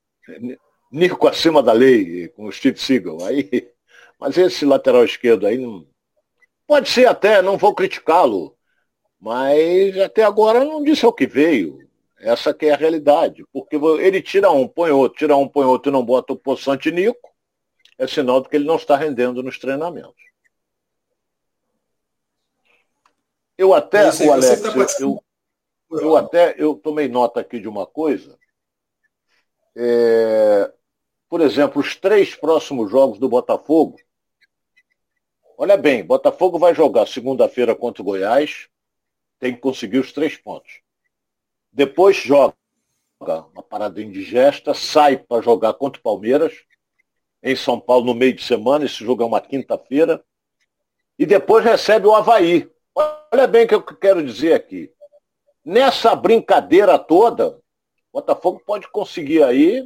[0.91, 3.23] Nico acima da lei, com o Steve Seagal.
[3.23, 3.69] Aí,
[4.19, 5.85] mas esse lateral esquerdo aí não.
[6.67, 8.55] Pode ser até, não vou criticá-lo.
[9.19, 11.87] Mas até agora não disse o que veio.
[12.19, 13.45] Essa que é a realidade.
[13.51, 16.91] Porque ele tira um, põe outro, tira um, põe outro e não bota o poçante
[16.91, 17.29] Nico
[17.99, 20.23] é sinal de que ele não está rendendo nos treinamentos.
[23.57, 24.69] Eu até, sei, o Alex, tá
[25.01, 25.21] eu,
[25.91, 28.37] eu, até eu tomei nota aqui de uma coisa.
[29.75, 30.71] É,
[31.29, 33.97] por exemplo, os três próximos jogos do Botafogo.
[35.57, 38.69] Olha bem, Botafogo vai jogar segunda-feira contra o Goiás,
[39.39, 40.81] tem que conseguir os três pontos.
[41.71, 42.55] Depois joga
[43.53, 46.65] uma parada indigesta, sai para jogar contra o Palmeiras,
[47.43, 50.23] em São Paulo no meio de semana, esse jogo é uma quinta-feira,
[51.17, 52.69] e depois recebe o Havaí.
[52.95, 54.91] Olha bem o que eu quero dizer aqui.
[55.63, 57.61] Nessa brincadeira toda, o
[58.13, 59.85] Botafogo pode conseguir aí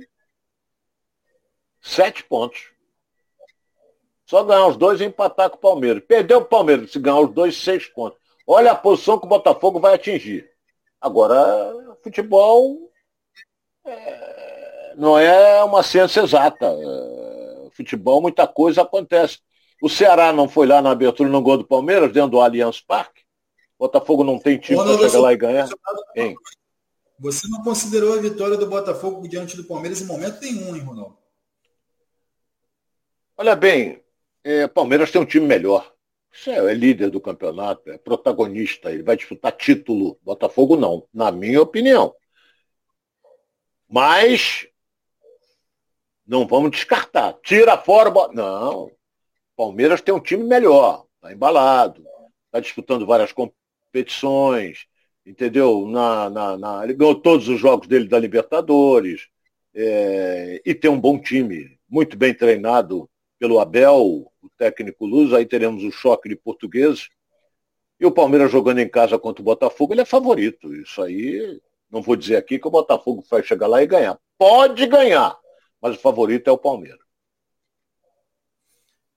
[1.81, 2.71] sete pontos.
[4.25, 6.03] Só ganhar os dois e empatar com o Palmeiras.
[6.07, 8.17] Perdeu o Palmeiras, se ganhar os dois, seis pontos.
[8.47, 10.49] Olha a posição que o Botafogo vai atingir.
[10.99, 11.35] Agora,
[12.01, 12.89] futebol
[13.85, 16.65] é, não é uma ciência exata.
[16.65, 19.39] É, futebol, muita coisa acontece.
[19.81, 23.12] O Ceará não foi lá na abertura no gol do Palmeiras, dentro do Allianz Parque.
[23.83, 25.69] Botafogo não tem time para chegar lá e ganhar.
[26.15, 26.37] Hein?
[27.19, 31.17] Você não considerou a vitória do Botafogo diante do Palmeiras em momento nenhum, hein, Ronaldo?
[33.35, 34.01] Olha bem,
[34.41, 35.93] é, Palmeiras tem um time melhor.
[36.31, 40.17] Você é líder do campeonato, é protagonista, ele vai disputar título.
[40.23, 42.15] Botafogo não, na minha opinião.
[43.89, 44.65] Mas
[46.25, 47.33] não vamos descartar.
[47.43, 48.09] Tira fora.
[48.31, 48.89] Não.
[49.57, 51.05] Palmeiras tem um time melhor.
[51.15, 52.01] Está embalado.
[52.45, 53.62] Está disputando várias competições.
[55.25, 55.87] Entendeu?
[55.87, 59.27] Na, na, na, ele ganhou todos os jogos dele da Libertadores.
[59.73, 61.77] É, e tem um bom time.
[61.87, 63.97] Muito bem treinado pelo Abel,
[64.41, 65.33] o técnico Luz.
[65.33, 67.09] Aí teremos o choque de portugueses.
[67.99, 70.73] E o Palmeiras jogando em casa contra o Botafogo, ele é favorito.
[70.75, 74.19] Isso aí, não vou dizer aqui que o Botafogo vai chegar lá e ganhar.
[74.37, 75.37] Pode ganhar
[75.83, 77.02] mas o favorito é o Palmeiras.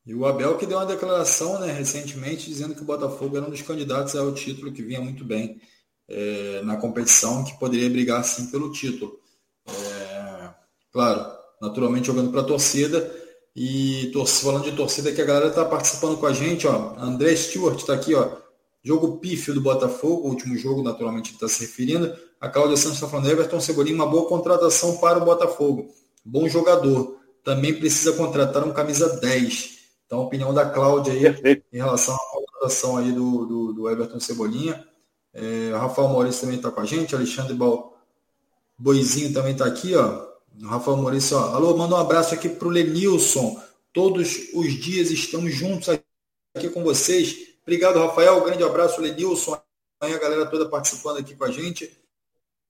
[0.06, 3.50] E o Abel que deu uma declaração né, recentemente dizendo que o Botafogo era um
[3.50, 5.60] dos candidatos ao título que vinha muito bem
[6.08, 9.18] é, na competição, que poderia brigar sim pelo título.
[9.66, 10.50] É,
[10.92, 11.26] claro,
[11.60, 13.24] naturalmente jogando para a torcida.
[13.58, 16.94] E falando de torcida que a galera está participando com a gente, ó.
[16.98, 18.36] André Stewart está aqui, ó.
[18.84, 22.14] Jogo pífio do Botafogo, o último jogo, naturalmente, está se referindo.
[22.38, 25.90] A Cláudia Santos está falando, Everton Cebolinha, uma boa contratação para o Botafogo
[26.26, 27.20] bom jogador.
[27.44, 29.75] Também precisa contratar um camisa 10.
[30.06, 34.20] Então, a opinião da Cláudia aí em relação à contratação aí do, do, do Everton
[34.20, 34.86] Cebolinha.
[35.34, 37.94] É, Rafael Maurício também está com a gente, Alexandre Bal...
[38.78, 40.26] Boizinho também está aqui, ó.
[40.62, 41.54] Rafael Maurício, ó.
[41.54, 43.60] Alô, manda um abraço aqui para o Lenilson.
[43.92, 45.88] Todos os dias estamos juntos
[46.54, 47.56] aqui com vocês.
[47.62, 48.44] Obrigado, Rafael.
[48.44, 49.58] Grande abraço, Lenilson.
[50.00, 51.90] Aí a galera toda participando aqui com a gente.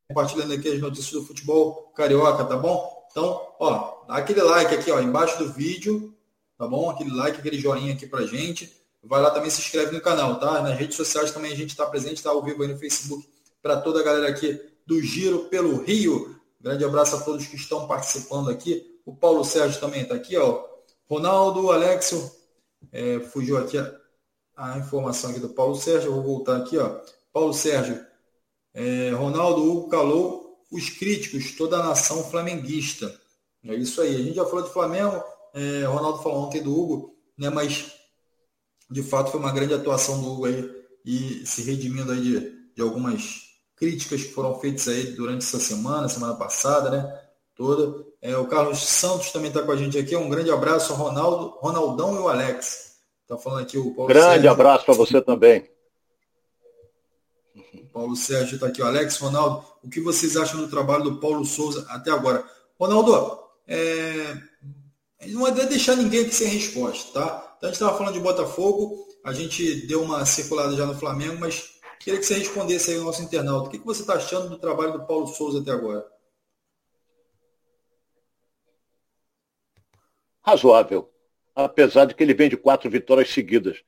[0.08, 3.04] Compartilhando aqui as notícias do futebol carioca, tá bom?
[3.10, 6.15] Então, ó, dá aquele like aqui, ó, embaixo do vídeo,
[6.58, 6.90] tá bom?
[6.90, 8.72] Aquele like, aquele joinha aqui pra gente.
[9.02, 10.60] Vai lá também se inscreve no canal, tá?
[10.60, 13.26] Nas redes sociais também a gente está presente, está ao vivo aí no Facebook
[13.62, 16.40] para toda a galera aqui do Giro pelo Rio.
[16.60, 19.00] Grande abraço a todos que estão participando aqui.
[19.04, 20.64] O Paulo Sérgio também está aqui, ó.
[21.08, 22.30] Ronaldo, Alexio,
[22.90, 23.94] é, fugiu aqui a,
[24.56, 26.08] a, informação aqui do Paulo Sérgio.
[26.08, 27.00] Eu vou voltar aqui, ó.
[27.32, 28.04] Paulo Sérgio,
[28.74, 33.14] é, Ronaldo, Hugo Calou, os críticos, toda a nação flamenguista.
[33.64, 34.16] É isso aí.
[34.16, 35.22] A gente já falou de Flamengo,
[35.56, 37.92] é, Ronaldo falou ontem do Hugo, né, mas
[38.90, 40.70] de fato foi uma grande atuação do Hugo aí
[41.04, 46.08] e se redimindo aí de, de algumas críticas que foram feitas aí durante essa semana,
[46.08, 47.20] semana passada, né?
[47.54, 48.04] Toda.
[48.20, 50.14] É, o Carlos Santos também está com a gente aqui.
[50.14, 52.96] Um grande abraço ao Ronaldo, Ronaldão e o Alex.
[53.22, 54.50] Está falando aqui o Paulo Grande Sérgio.
[54.50, 55.68] abraço para você também.
[57.54, 58.82] O Paulo Sérgio está aqui.
[58.82, 62.44] O Alex, Ronaldo, o que vocês acham do trabalho do Paulo Souza até agora?
[62.78, 64.36] Ronaldo, é...
[65.28, 67.54] não é deixar ninguém aqui sem resposta, tá?
[67.56, 71.38] Então a gente estava falando de Botafogo, a gente deu uma circulada já no Flamengo,
[71.40, 73.68] mas queria que você respondesse aí o nosso internauta.
[73.68, 76.06] O que você está achando do trabalho do Paulo Souza até agora?
[80.42, 81.10] Razoável,
[81.54, 83.82] apesar de que ele vem de quatro vitórias seguidas.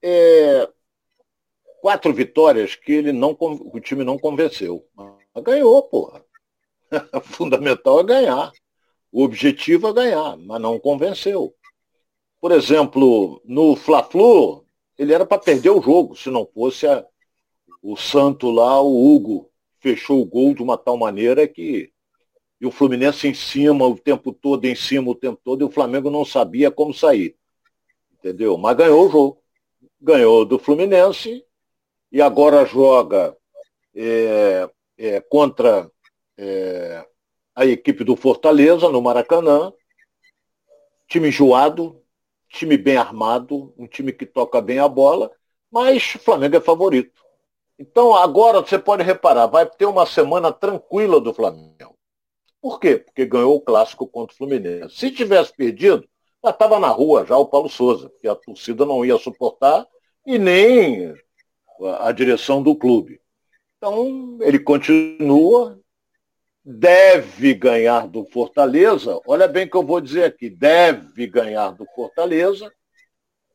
[0.00, 0.68] É...
[1.80, 4.88] Quatro vitórias que ele não, o time não convenceu.
[5.34, 6.24] Mas ganhou, porra.
[7.24, 8.52] Fundamental é ganhar.
[9.12, 11.54] O objetivo é ganhar, mas não convenceu.
[12.40, 14.64] Por exemplo, no Fla-Flu,
[14.98, 17.06] ele era para perder o jogo, se não fosse a,
[17.82, 21.92] o Santo lá, o Hugo, fechou o gol de uma tal maneira que
[22.62, 25.70] e o Fluminense em cima o tempo todo, em cima o tempo todo, e o
[25.70, 27.36] Flamengo não sabia como sair.
[28.12, 28.56] Entendeu?
[28.56, 29.42] Mas ganhou o jogo.
[30.00, 31.44] Ganhou do Fluminense
[32.12, 33.36] e agora joga
[33.92, 35.90] é, é, contra
[36.38, 37.04] é,
[37.54, 39.72] a equipe do Fortaleza no Maracanã.
[41.08, 42.02] Time enjoado,
[42.48, 45.30] time bem armado, um time que toca bem a bola,
[45.70, 47.22] mas o Flamengo é favorito.
[47.78, 51.96] Então agora você pode reparar, vai ter uma semana tranquila do Flamengo.
[52.60, 52.96] Por quê?
[52.98, 54.94] Porque ganhou o clássico contra o Fluminense.
[54.94, 56.08] Se tivesse perdido,
[56.44, 59.86] já estava na rua já o Paulo Souza, porque a torcida não ia suportar
[60.24, 61.14] e nem
[61.98, 63.20] a direção do clube.
[63.76, 65.80] Então ele continua,
[66.64, 72.72] deve ganhar do Fortaleza, olha bem que eu vou dizer aqui, deve ganhar do Fortaleza,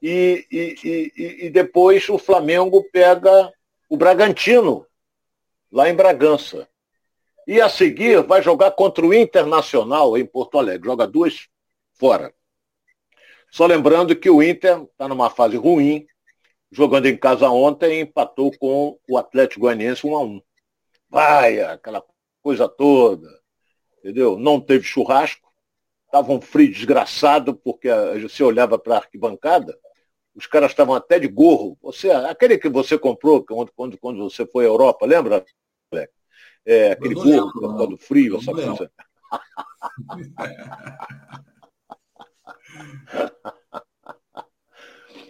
[0.02, 3.52] e, e, e, e depois o Flamengo pega
[3.90, 4.86] o Bragantino,
[5.72, 6.68] lá em Bragança.
[7.48, 11.48] E a seguir vai jogar contra o Internacional em Porto Alegre, joga duas
[11.94, 12.34] fora.
[13.50, 16.06] Só lembrando que o Inter está numa fase ruim,
[16.70, 20.42] jogando em casa ontem, empatou com o Atlético Goianiense 1 a 1
[21.10, 22.04] Vai, aquela
[22.48, 23.28] coisa toda,
[24.00, 24.40] entendeu?
[24.40, 25.52] Não teve churrasco,
[26.06, 27.90] estava um frio desgraçado, porque
[28.22, 29.78] você olhava para a arquibancada,
[30.34, 31.78] os caras estavam até de gorro.
[31.82, 35.44] Você, aquele que você comprou quando, quando, quando você foi à Europa, lembra,
[36.66, 38.92] É, aquele gorro por causa do frio, essa coisa.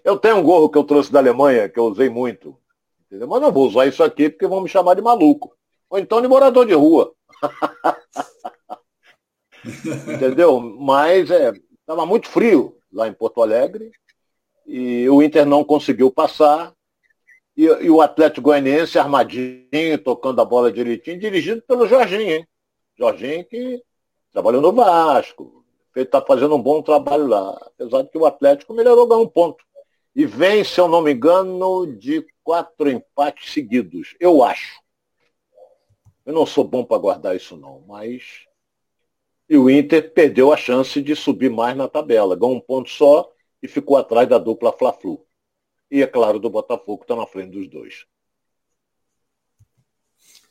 [0.04, 2.58] Eu tenho um gorro que eu trouxe da Alemanha, que eu usei muito.
[3.06, 3.28] Entendeu?
[3.28, 5.57] Mas não vou usar isso aqui porque vão me chamar de maluco.
[5.90, 7.14] Ou então de morador de rua.
[10.14, 10.60] Entendeu?
[10.60, 13.92] Mas é, estava muito frio lá em Porto Alegre
[14.66, 16.74] e o Inter não conseguiu passar.
[17.56, 22.48] E, e o Atlético Goianiense armadinho, tocando a bola direitinho, dirigido pelo Jorginho, hein?
[22.98, 23.82] Jorginho que
[24.32, 27.58] trabalhou no Vasco, está fazendo um bom trabalho lá.
[27.66, 29.64] Apesar de que o Atlético melhorou ganhar um ponto.
[30.16, 34.80] E vem, se eu não me engano, de quatro empates seguidos, eu acho.
[36.28, 38.46] Eu não sou bom para guardar isso não, mas.
[39.48, 42.36] E o Inter perdeu a chance de subir mais na tabela.
[42.36, 43.32] Ganhou um ponto só
[43.64, 45.26] e ficou atrás da dupla Fla-Flu.
[45.90, 48.06] E é claro, do Botafogo está na frente dos dois.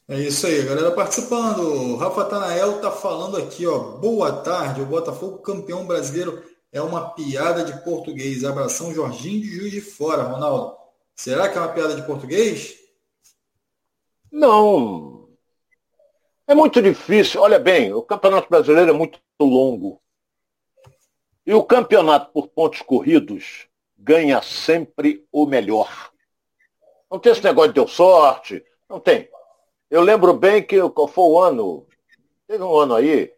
[0.09, 1.61] É isso aí, galera participando.
[1.61, 3.99] O Rafa Tanael tá falando aqui, ó.
[3.99, 8.45] Boa tarde, o Botafogo campeão brasileiro é uma piada de português.
[8.45, 10.75] Abração, Jorginho de Juiz de Fora, Ronaldo.
[11.15, 12.79] Será que é uma piada de português?
[14.33, 15.26] Não,
[16.47, 17.41] é muito difícil.
[17.41, 20.01] Olha bem, o Campeonato Brasileiro é muito longo.
[21.45, 26.11] E o campeonato por pontos corridos ganha sempre o melhor.
[27.11, 28.65] Não tem esse negócio de deu sorte.
[28.89, 29.29] Não tem.
[29.89, 30.77] Eu lembro bem que
[31.09, 31.87] foi o ano,
[32.49, 33.33] teve um ano aí,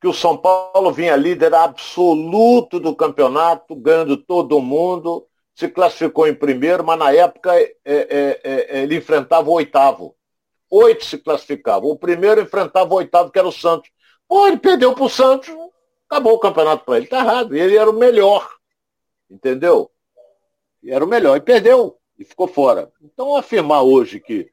[0.00, 6.34] que o São Paulo vinha líder absoluto do campeonato, ganhando todo mundo, se classificou em
[6.34, 10.16] primeiro, mas na época é, é, é, ele enfrentava o oitavo
[10.74, 11.90] oito se classificavam.
[11.90, 13.90] O primeiro enfrentava o oitavo, que era o Santos.
[14.26, 15.54] Pô, ele perdeu para o Santos,
[16.08, 17.04] acabou o campeonato para ele.
[17.04, 17.54] Está errado.
[17.54, 18.48] Ele era o melhor.
[19.30, 19.90] Entendeu?
[20.84, 21.36] Era o melhor.
[21.36, 21.98] E perdeu.
[22.18, 22.92] E ficou fora.
[23.02, 24.50] Então, afirmar hoje que,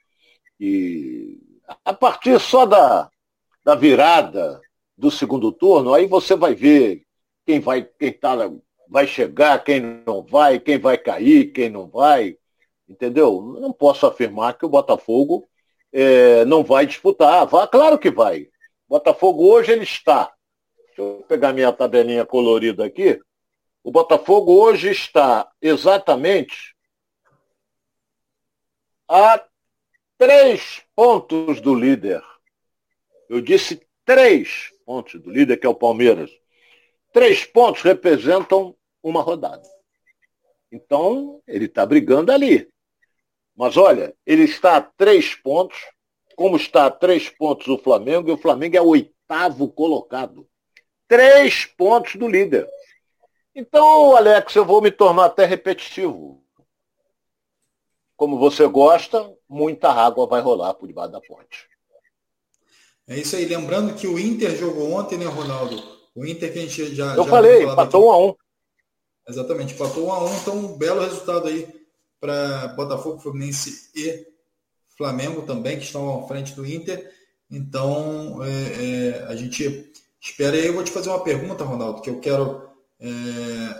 [0.57, 1.39] que
[1.86, 3.09] a partir só da,
[3.63, 4.59] da virada
[4.97, 7.03] do segundo turno, aí você vai ver
[7.45, 8.36] quem vai, quem tá,
[8.88, 12.38] vai chegar, quem não vai, quem vai cair, quem não vai.
[12.88, 13.41] Entendeu?
[13.59, 15.47] Não posso afirmar que o Botafogo
[15.92, 17.46] é, não vai disputar.
[17.48, 18.50] Vai, claro que vai.
[18.88, 20.34] Botafogo hoje ele está.
[20.88, 23.22] Deixa eu pegar minha tabelinha colorida aqui.
[23.84, 26.76] O Botafogo hoje está exatamente
[29.08, 29.44] a
[30.18, 32.22] três pontos do líder.
[33.30, 36.30] Eu disse três pontos do líder, que é o Palmeiras.
[37.14, 39.68] Três pontos representam uma rodada.
[40.72, 42.70] Então, ele está brigando ali.
[43.56, 45.78] Mas olha, ele está a três pontos,
[46.36, 50.47] como está a três pontos o Flamengo, e o Flamengo é o oitavo colocado.
[51.08, 52.68] Três pontos do líder.
[53.54, 56.41] Então, Alex, eu vou me tornar até repetitivo.
[58.16, 61.68] Como você gosta, muita água vai rolar por debaixo da ponte.
[63.08, 63.45] É isso aí.
[63.45, 65.76] Lembrando que o Inter jogou ontem, né, Ronaldo?
[66.16, 67.16] O Inter que a gente já.
[67.16, 68.36] Eu já falei, empatou um a um.
[69.28, 71.80] Exatamente, empatou um a um, então um belo resultado aí
[72.22, 74.28] para Botafogo, Fluminense e
[74.95, 77.11] Flamengo também, que estão à frente do Inter.
[77.49, 79.91] Então, é, é, a gente
[80.22, 80.55] espera.
[80.55, 82.69] Aí eu vou te fazer uma pergunta, Ronaldo, que eu quero
[82.99, 83.07] é,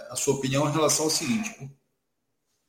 [0.10, 1.70] a sua opinião em relação ao seguinte: o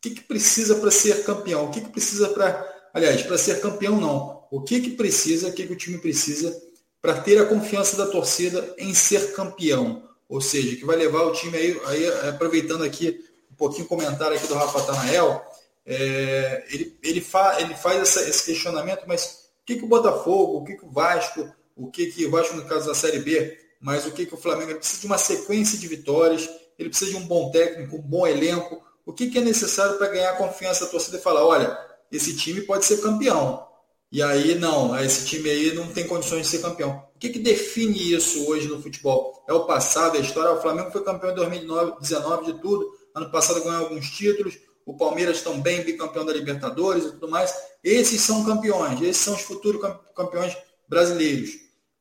[0.03, 1.65] que, que precisa para ser campeão?
[1.65, 2.71] O que, que precisa para.
[2.93, 4.47] Aliás, para ser campeão, não.
[4.51, 6.55] O que, que precisa, o que, que o time precisa
[7.01, 10.07] para ter a confiança da torcida em ser campeão?
[10.29, 14.37] Ou seja, que vai levar o time aí, aí aproveitando aqui um pouquinho o comentário
[14.37, 15.43] aqui do Rafa Tanael,
[15.85, 20.59] é, ele, ele, fa, ele faz essa, esse questionamento, mas o que, que o Botafogo,
[20.59, 23.59] o que, que o Vasco, o que, que o Vasco no caso da Série B,
[23.81, 27.11] mas o que, que o Flamengo ele precisa de uma sequência de vitórias, ele precisa
[27.11, 28.83] de um bom técnico, um bom elenco.
[29.05, 31.77] O que, que é necessário para ganhar a confiança da torcida e falar, olha,
[32.11, 33.67] esse time pode ser campeão.
[34.11, 37.05] E aí, não, esse time aí não tem condições de ser campeão.
[37.15, 39.45] O que, que define isso hoje no futebol?
[39.49, 40.53] É o passado, é a história.
[40.53, 42.87] O Flamengo foi campeão em 2019 de tudo.
[43.15, 47.55] Ano passado ganhou alguns títulos o Palmeiras também bicampeão da Libertadores e tudo mais.
[47.83, 49.81] Esses são campeões, esses são os futuros
[50.15, 50.57] campeões
[50.89, 51.51] brasileiros.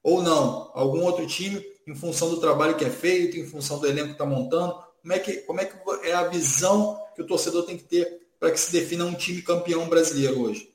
[0.03, 3.88] Ou não, algum outro time, em função do trabalho que é feito, em função do
[3.88, 4.73] elenco que está montando.
[5.01, 5.77] Como é, que, como é que
[6.07, 9.41] é a visão que o torcedor tem que ter para que se defina um time
[9.41, 10.71] campeão brasileiro hoje?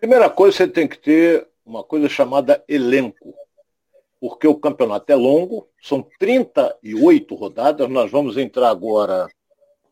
[0.00, 3.34] Primeira coisa, você tem que ter uma coisa chamada elenco.
[4.20, 9.28] Porque o campeonato é longo, são 38 rodadas, nós vamos entrar agora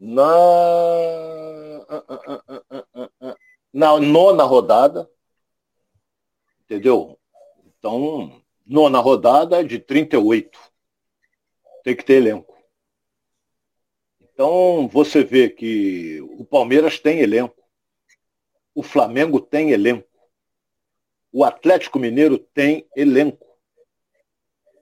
[0.01, 0.27] na,
[3.73, 5.11] na nona rodada.
[6.65, 7.19] Entendeu?
[7.79, 10.59] Então, nona rodada de 38.
[11.83, 12.55] Tem que ter elenco.
[14.21, 17.63] Então, você vê que o Palmeiras tem elenco.
[18.75, 20.09] O Flamengo tem elenco.
[21.31, 23.47] O Atlético Mineiro tem elenco.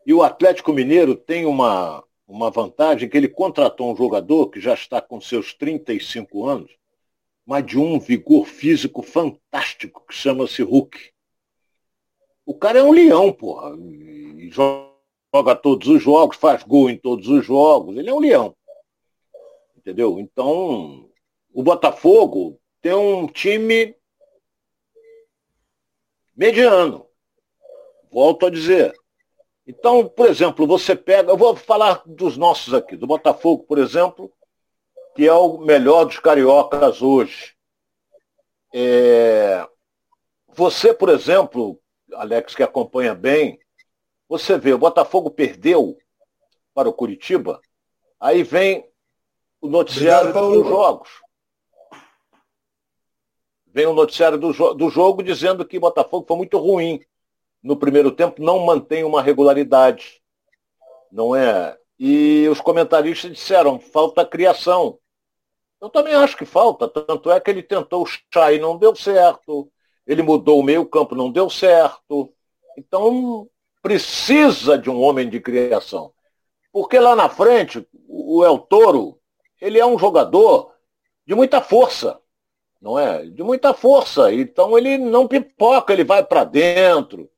[0.07, 4.75] E o Atlético Mineiro tem uma, uma vantagem que ele contratou um jogador que já
[4.75, 6.71] está com seus 35 anos,
[7.45, 11.13] mas de um vigor físico fantástico, que chama-se Hulk.
[12.47, 13.77] O cara é um leão, porra.
[13.77, 17.97] E joga todos os jogos, faz gol em todos os jogos.
[17.97, 18.57] Ele é um leão.
[19.77, 20.19] Entendeu?
[20.19, 21.11] Então,
[21.53, 23.95] o Botafogo tem um time
[26.37, 27.07] mediano.
[28.11, 28.95] Volto a dizer.
[29.67, 34.33] Então, por exemplo, você pega, eu vou falar dos nossos aqui, do Botafogo, por exemplo,
[35.15, 37.55] que é o melhor dos cariocas hoje.
[38.75, 39.67] É...
[40.49, 41.81] Você, por exemplo,
[42.13, 43.61] Alex, que acompanha bem,
[44.29, 45.97] você vê, o Botafogo perdeu
[46.75, 47.61] para o Curitiba,
[48.19, 48.91] aí vem
[49.61, 51.11] o noticiário Obrigado, dos jogos.
[53.67, 57.01] Vem o noticiário do, do jogo dizendo que o Botafogo foi muito ruim
[57.63, 60.21] no primeiro tempo não mantém uma regularidade.
[61.11, 61.77] Não é?
[61.99, 64.99] E os comentaristas disseram, falta criação.
[65.81, 68.95] Eu também acho que falta, tanto é que ele tentou o chá e não deu
[68.95, 69.71] certo,
[70.07, 72.33] ele mudou o meio campo, não deu certo.
[72.79, 73.49] Então,
[73.83, 76.13] precisa de um homem de criação.
[76.73, 79.19] Porque lá na frente, o El Toro,
[79.61, 80.73] ele é um jogador
[81.27, 82.21] de muita força,
[82.81, 83.25] não é?
[83.27, 84.33] De muita força.
[84.33, 87.31] Então ele não pipoca, ele vai para dentro,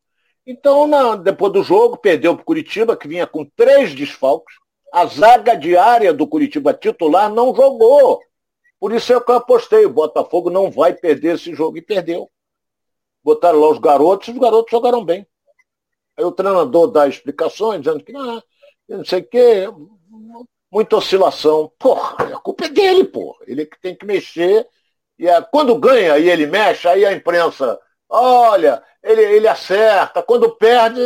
[0.46, 4.54] então, na, depois do jogo, perdeu para o Curitiba, que vinha com três desfalques.
[4.92, 8.20] A zaga diária do Curitiba titular não jogou.
[8.78, 9.86] Por isso é que eu apostei.
[9.86, 11.78] O Botafogo não vai perder esse jogo.
[11.78, 12.30] E perdeu.
[13.22, 15.26] Botaram lá os garotos, os garotos jogaram bem.
[16.16, 18.42] Aí o treinador dá explicações, dizendo que ah,
[18.88, 19.66] não sei o quê,
[20.70, 21.72] muita oscilação.
[21.78, 23.38] Porra, a culpa é dele, porra.
[23.46, 24.68] Ele que tem que mexer.
[25.18, 30.22] E é, quando ganha e ele mexe, aí a imprensa, olha, ele, ele acerta.
[30.22, 31.00] Quando perde,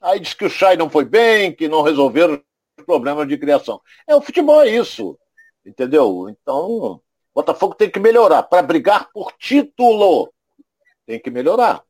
[0.00, 2.34] aí diz que o Chay não foi bem, que não resolveram
[2.78, 3.80] os problemas de criação.
[4.06, 5.18] É, o futebol é isso.
[5.64, 6.28] Entendeu?
[6.28, 7.00] Então,
[7.34, 8.42] Botafogo tem que melhorar.
[8.42, 10.32] Para brigar por título,
[11.06, 11.82] tem que melhorar.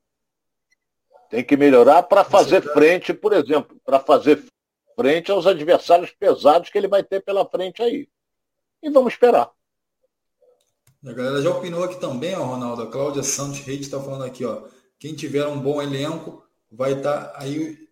[1.28, 4.44] Tem que melhorar para fazer frente, por exemplo, para fazer
[4.96, 8.08] frente aos adversários pesados que ele vai ter pela frente aí.
[8.82, 9.50] E vamos esperar.
[11.04, 12.82] A galera já opinou aqui também, ó, Ronaldo.
[12.82, 14.62] A Cláudia Santos Reis está falando aqui, ó.
[15.00, 17.88] Quem tiver um bom elenco vai estar tá aí.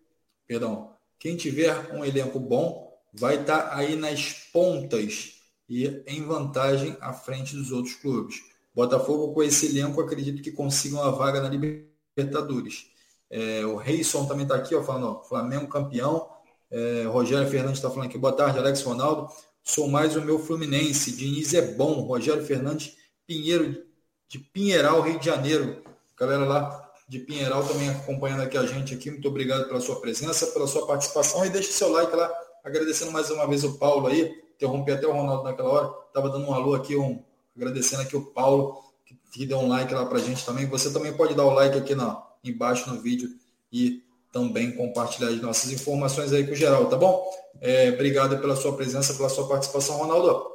[0.47, 0.95] Perdão.
[1.17, 5.33] Quem tiver um elenco bom vai estar tá aí nas pontas
[5.67, 8.37] e em vantagem à frente dos outros clubes.
[8.75, 12.91] Botafogo, com esse elenco, acredito que consiga uma vaga na Libertadores.
[13.27, 16.29] É, o Reisson também está aqui, ó, falando, ó, Flamengo campeão.
[16.69, 19.27] É, Rogério Fernandes está falando aqui, boa tarde, Alex Ronaldo.
[19.63, 21.11] Sou mais o meu Fluminense.
[21.11, 22.01] Diniz é bom.
[22.01, 22.95] Rogério Fernandes
[23.25, 23.83] Pinheiro,
[24.27, 25.83] de Pinheiral, Rio de Janeiro.
[26.15, 29.09] Galera lá de Pinheiral também acompanhando aqui a gente aqui.
[29.09, 32.31] Muito obrigado pela sua presença, pela sua participação e deixe seu like lá.
[32.63, 34.31] Agradecendo mais uma vez o Paulo aí.
[34.55, 35.93] Interrompi até o Ronaldo naquela hora.
[36.07, 37.19] Estava dando um alô aqui, um,
[37.57, 40.67] agradecendo aqui o Paulo, que, que deu um like lá para a gente também.
[40.67, 43.31] Você também pode dar o like aqui na, embaixo no vídeo
[43.73, 47.27] e também compartilhar as nossas informações aí com o geral, tá bom?
[47.59, 50.45] É, obrigado pela sua presença, pela sua participação, Ronaldo.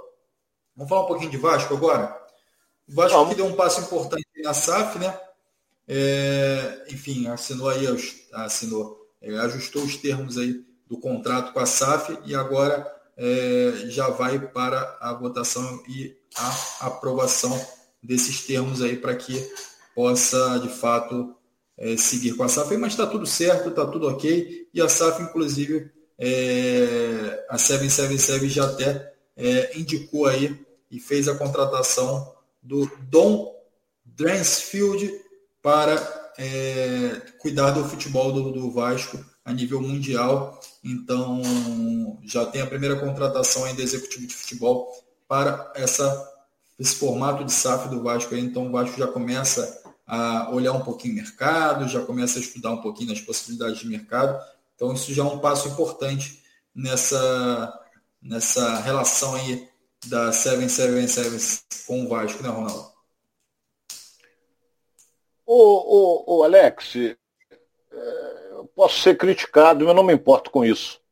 [0.76, 2.16] Vamos falar um pouquinho de Vasco agora?
[2.88, 3.30] O Vasco Vamos.
[3.30, 5.18] que deu um passo importante na SAF, né?
[5.86, 7.86] É, enfim, assinou aí,
[8.32, 14.08] assinou, é, ajustou os termos aí do contrato com a SAF e agora é, já
[14.08, 17.58] vai para a votação e a aprovação
[18.02, 19.34] desses termos aí para que
[19.94, 21.34] possa de fato
[21.76, 24.68] é, seguir com a SAF, mas está tudo certo, está tudo ok.
[24.72, 30.58] E a SAF, inclusive, é, a 777 já até é, indicou aí
[30.90, 32.32] e fez a contratação
[32.62, 33.52] do Dom
[34.04, 35.23] Dransfield
[35.64, 35.96] para
[36.36, 40.60] é, cuidar do futebol do, do, Vasco a nível mundial.
[40.84, 41.40] Então,
[42.22, 44.92] já tem a primeira contratação ainda executivo de futebol
[45.26, 46.32] para essa,
[46.78, 48.34] esse formato de SAF do Vasco.
[48.34, 52.72] Então, o Vasco já começa a olhar um pouquinho o mercado, já começa a estudar
[52.72, 54.38] um pouquinho as possibilidades de mercado.
[54.74, 56.42] Então, isso já é um passo importante
[56.74, 57.80] nessa,
[58.20, 59.66] nessa relação aí
[60.08, 62.93] da 777 com o Vasco, né, Ronaldo?
[65.46, 67.16] Ô, ô, ô Alex, é,
[68.52, 71.02] eu posso ser criticado, mas não me importo com isso.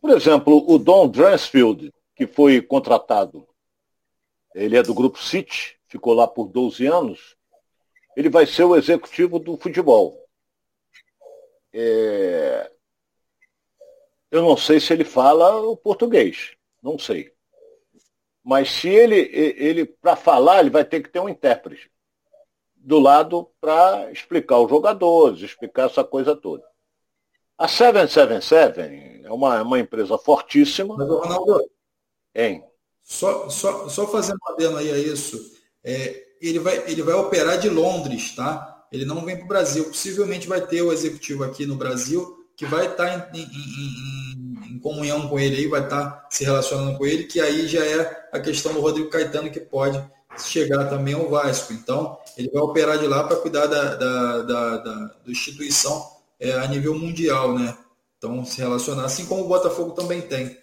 [0.00, 3.46] Por exemplo, o Don Dransfield, que foi contratado,
[4.54, 7.36] ele é do Grupo City, ficou lá por 12 anos,
[8.16, 10.18] ele vai ser o executivo do futebol.
[11.72, 12.70] É...
[14.32, 17.32] Eu não sei se ele fala o português, não sei.
[18.42, 21.91] Mas se ele, ele para falar, ele vai ter que ter um intérprete
[22.84, 26.64] do lado para explicar os jogadores, explicar essa coisa toda.
[27.56, 30.96] A 777 é uma, uma empresa fortíssima.
[30.96, 31.70] Mas, Ronaldo,
[32.34, 32.64] hein?
[33.02, 35.38] Só, só, só fazendo uma adendo aí a isso,
[35.84, 38.86] é, ele vai, ele vai operar de Londres, tá?
[38.90, 39.84] Ele não vem para o Brasil.
[39.84, 44.74] Possivelmente vai ter o executivo aqui no Brasil que vai estar tá em, em, em,
[44.74, 47.84] em, comunhão com ele aí, vai estar tá se relacionando com ele, que aí já
[47.84, 49.98] é a questão do Rodrigo Caetano que pode
[50.38, 51.72] chegar também ao Vasco.
[51.72, 56.66] Então, ele vai operar de lá para cuidar da, da, da, da, instituição é, a
[56.66, 57.76] nível mundial, né?
[58.18, 60.56] Então, se relacionar, assim como o Botafogo também tem.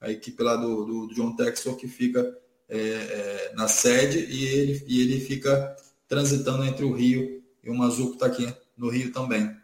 [0.00, 2.36] A equipe lá do, do, do John Textor que fica
[2.68, 5.76] é, é, na sede e ele, e ele fica
[6.08, 9.54] transitando entre o Rio e o Mazuco está aqui no Rio também.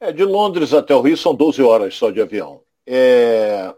[0.00, 2.62] É, de Londres até o Rio são 12 horas só de avião.
[2.86, 3.74] É...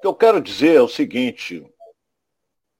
[0.00, 1.62] O que eu quero dizer é o seguinte,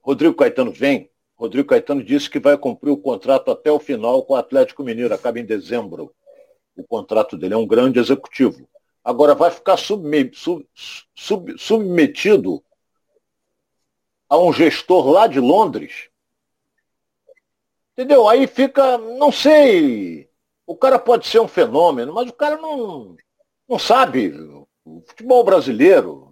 [0.01, 4.33] Rodrigo Caetano vem, Rodrigo Caetano disse que vai cumprir o contrato até o final com
[4.33, 6.11] o Atlético Mineiro, acaba em dezembro.
[6.75, 8.67] O contrato dele é um grande executivo.
[9.03, 12.63] Agora vai ficar sub, sub, submetido
[14.27, 16.09] a um gestor lá de Londres.
[17.93, 18.27] Entendeu?
[18.27, 20.27] Aí fica, não sei,
[20.65, 23.15] o cara pode ser um fenômeno, mas o cara não,
[23.69, 24.33] não sabe.
[24.83, 26.30] O futebol brasileiro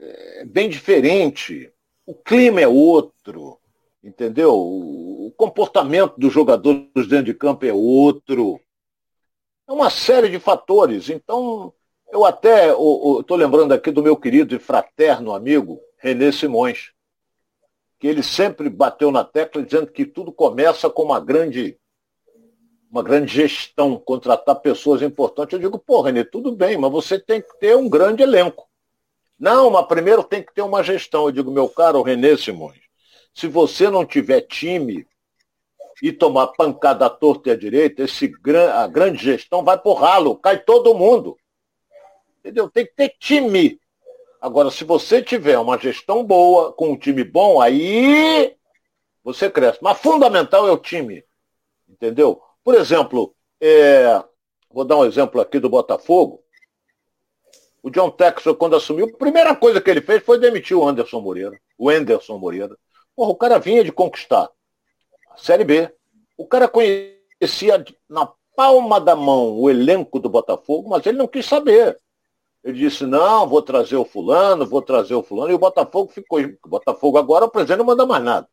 [0.00, 1.72] é bem diferente.
[2.06, 3.58] O clima é outro,
[4.02, 4.54] entendeu?
[4.54, 8.60] O comportamento dos jogadores dentro de campo é outro.
[9.68, 11.10] É uma série de fatores.
[11.10, 11.72] Então,
[12.10, 16.92] eu até estou lembrando aqui do meu querido e fraterno amigo Renê Simões,
[17.98, 21.78] que ele sempre bateu na tecla dizendo que tudo começa com uma grande,
[22.90, 25.52] uma grande gestão, contratar pessoas importantes.
[25.52, 28.69] Eu digo, pô, Renê, tudo bem, mas você tem que ter um grande elenco.
[29.40, 31.24] Não, mas primeiro tem que ter uma gestão.
[31.24, 32.78] Eu digo, meu caro Renê Simões,
[33.32, 35.06] se você não tiver time
[36.02, 38.30] e tomar pancada à torta e à direita, esse,
[38.74, 41.38] a grande gestão vai por ralo, cai todo mundo.
[42.38, 42.68] Entendeu?
[42.70, 43.80] Tem que ter time.
[44.42, 48.54] Agora, se você tiver uma gestão boa, com um time bom, aí
[49.24, 49.78] você cresce.
[49.82, 51.24] Mas fundamental é o time.
[51.88, 52.42] Entendeu?
[52.62, 54.22] Por exemplo, é...
[54.70, 56.39] vou dar um exemplo aqui do Botafogo.
[57.82, 61.20] O John Texel, quando assumiu, a primeira coisa que ele fez foi demitir o Anderson
[61.20, 62.76] Moreira, o Anderson Moreira.
[63.16, 64.50] Porra, o cara vinha de conquistar
[65.30, 65.90] a Série B.
[66.36, 71.46] O cara conhecia na palma da mão o elenco do Botafogo, mas ele não quis
[71.46, 71.98] saber.
[72.62, 76.40] Ele disse, não, vou trazer o fulano, vou trazer o fulano, e o Botafogo ficou.
[76.40, 78.46] O Botafogo agora, o presidente não manda mais nada.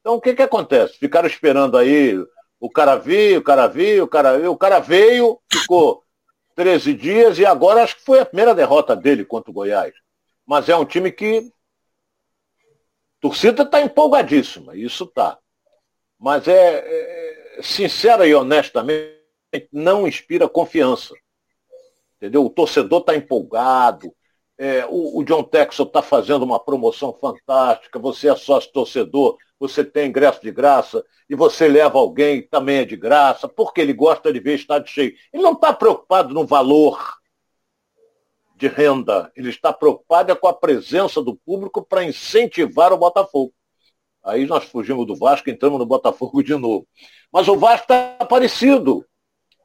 [0.00, 0.98] Então o que que acontece?
[0.98, 2.18] Ficaram esperando aí,
[2.58, 6.01] o cara veio, o cara veio, o cara veio, o cara veio, ficou
[6.54, 9.92] 13 dias e agora acho que foi a primeira derrota dele contra o Goiás.
[10.46, 11.50] Mas é um time que.
[13.18, 15.38] A torcida está empolgadíssima, isso tá.
[16.18, 16.82] Mas é,
[17.58, 19.20] é sincera e honestamente,
[19.70, 21.14] não inspira confiança
[22.22, 22.46] entendeu?
[22.46, 24.14] O torcedor está empolgado,
[24.56, 29.84] é, o, o, John Texel está fazendo uma promoção fantástica, você é sócio torcedor, você
[29.84, 34.32] tem ingresso de graça, e você leva alguém também é de graça, porque ele gosta
[34.32, 35.14] de ver estádio cheio.
[35.32, 37.16] Ele não está preocupado no valor
[38.56, 43.54] de renda, ele está preocupado é com a presença do público para incentivar o Botafogo.
[44.24, 46.84] Aí nós fugimos do Vasco, entramos no Botafogo de novo.
[47.32, 49.06] Mas o Vasco está parecido.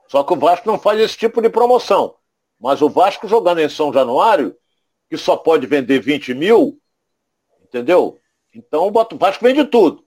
[0.07, 2.13] Só que o Vasco não faz esse tipo de promoção.
[2.59, 4.55] Mas o Vasco jogando em São Januário,
[5.09, 6.79] que só pode vender 20 mil,
[7.63, 8.19] entendeu?
[8.53, 10.03] Então o Vasco vende tudo.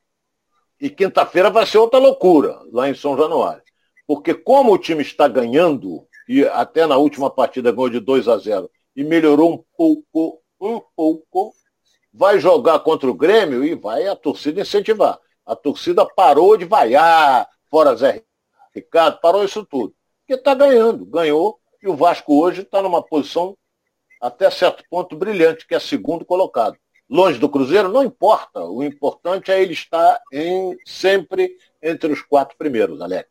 [0.80, 3.62] E quinta-feira vai ser outra loucura lá em São Januário.
[4.06, 8.38] Porque como o time está ganhando, e até na última partida ganhou de 2 a
[8.38, 11.54] 0 e melhorou um pouco, um pouco,
[12.12, 15.18] vai jogar contra o Grêmio e vai a torcida incentivar.
[15.44, 18.24] A torcida parou de vaiar, fora Zé
[18.74, 19.94] Ricardo, parou isso tudo.
[20.20, 23.56] Porque está ganhando, ganhou, e o Vasco hoje está numa posição
[24.20, 26.76] até certo ponto brilhante, que é segundo colocado.
[27.10, 28.62] Longe do Cruzeiro, não importa.
[28.62, 33.28] O importante é ele estar em, sempre entre os quatro primeiros, Alex.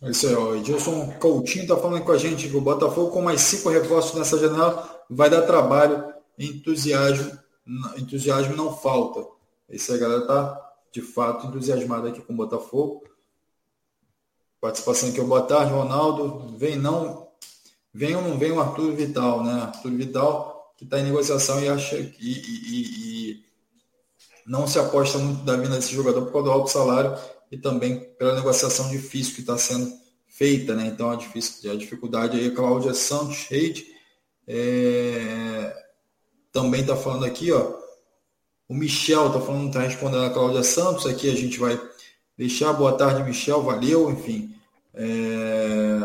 [0.00, 0.54] É isso aí, ó.
[0.54, 4.38] Edilson Coutinho está falando com a gente que o Botafogo, com mais cinco reforços nessa
[4.38, 6.14] janela, vai dar trabalho.
[6.38, 7.36] Entusiasmo,
[7.98, 9.26] entusiasmo não falta.
[9.68, 13.02] Esse aí, a galera está de fato entusiasmada aqui com o Botafogo.
[14.60, 16.56] Participação aqui, boa tarde, Ronaldo.
[16.56, 17.28] Vem não,
[17.92, 19.62] vem ou não vem o Arthur Vital, né?
[19.62, 20.51] Arthur Vital
[20.82, 23.44] que está em negociação e acha que e, e, e,
[24.44, 27.16] não se aposta muito da vinda desse jogador por causa do alto salário
[27.52, 29.92] e também pela negociação difícil que está sendo
[30.26, 30.86] feita, né?
[30.86, 33.86] Então a, difícil, a dificuldade aí, a Cláudia Santos Reid
[34.48, 35.72] é,
[36.50, 37.80] também está falando aqui, ó.
[38.68, 41.06] O Michel está falando, está respondendo a Cláudia Santos.
[41.06, 41.80] Aqui a gente vai
[42.36, 42.72] deixar.
[42.72, 43.62] Boa tarde, Michel.
[43.62, 44.54] Valeu, enfim.
[44.94, 46.00] É...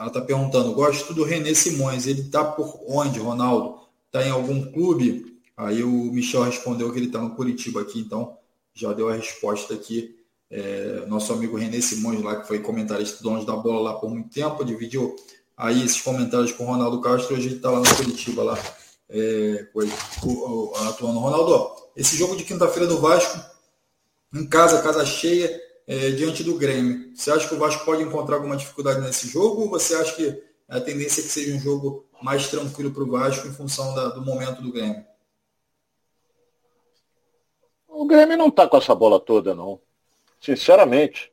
[0.00, 2.06] Ela está perguntando, gosto do René Simões.
[2.06, 3.80] Ele está por onde, Ronaldo?
[4.06, 5.38] Está em algum clube?
[5.54, 8.34] Aí o Michel respondeu que ele está no Curitiba aqui, então
[8.72, 10.16] já deu a resposta aqui.
[10.50, 11.04] É...
[11.06, 14.30] nosso amigo René Simões, lá que foi comentarista do Donos da Bola lá por muito
[14.30, 15.14] tempo, dividiu
[15.54, 17.36] aí esses comentários com o Ronaldo Castro.
[17.36, 18.58] Hoje ele está lá no Curitiba, lá,
[19.10, 19.66] é...
[20.88, 21.18] atuando.
[21.18, 23.38] Ronaldo, esse jogo de quinta-feira do Vasco
[24.32, 27.14] em casa, casa cheia, é, diante do Grêmio.
[27.14, 30.42] Você acha que o Vasco pode encontrar alguma dificuldade nesse jogo ou você acha que
[30.68, 34.08] a tendência é que seja um jogo mais tranquilo para o Vasco em função da,
[34.08, 35.04] do momento do Grêmio?
[37.88, 39.80] O Grêmio não está com essa bola toda, não.
[40.40, 41.30] Sinceramente.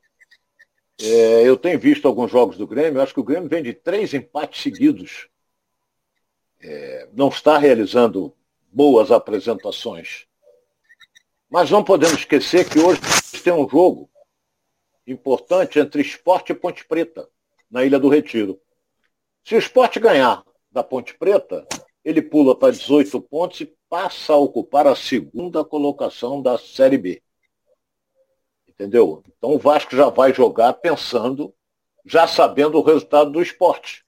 [1.00, 4.12] É, eu tenho visto alguns jogos do Grêmio, acho que o Grêmio vem de três
[4.12, 5.28] empates seguidos.
[6.60, 8.34] É, não está realizando
[8.72, 10.26] boas apresentações.
[11.48, 13.00] Mas não podemos esquecer que hoje
[13.44, 14.10] tem um jogo
[15.12, 17.28] importante entre Esporte e Ponte Preta,
[17.70, 18.60] na Ilha do Retiro.
[19.44, 21.66] Se o Esporte ganhar da Ponte Preta,
[22.04, 27.22] ele pula para 18 pontos e passa a ocupar a segunda colocação da Série B.
[28.68, 29.22] Entendeu?
[29.36, 31.52] Então o Vasco já vai jogar pensando,
[32.04, 34.04] já sabendo o resultado do esporte.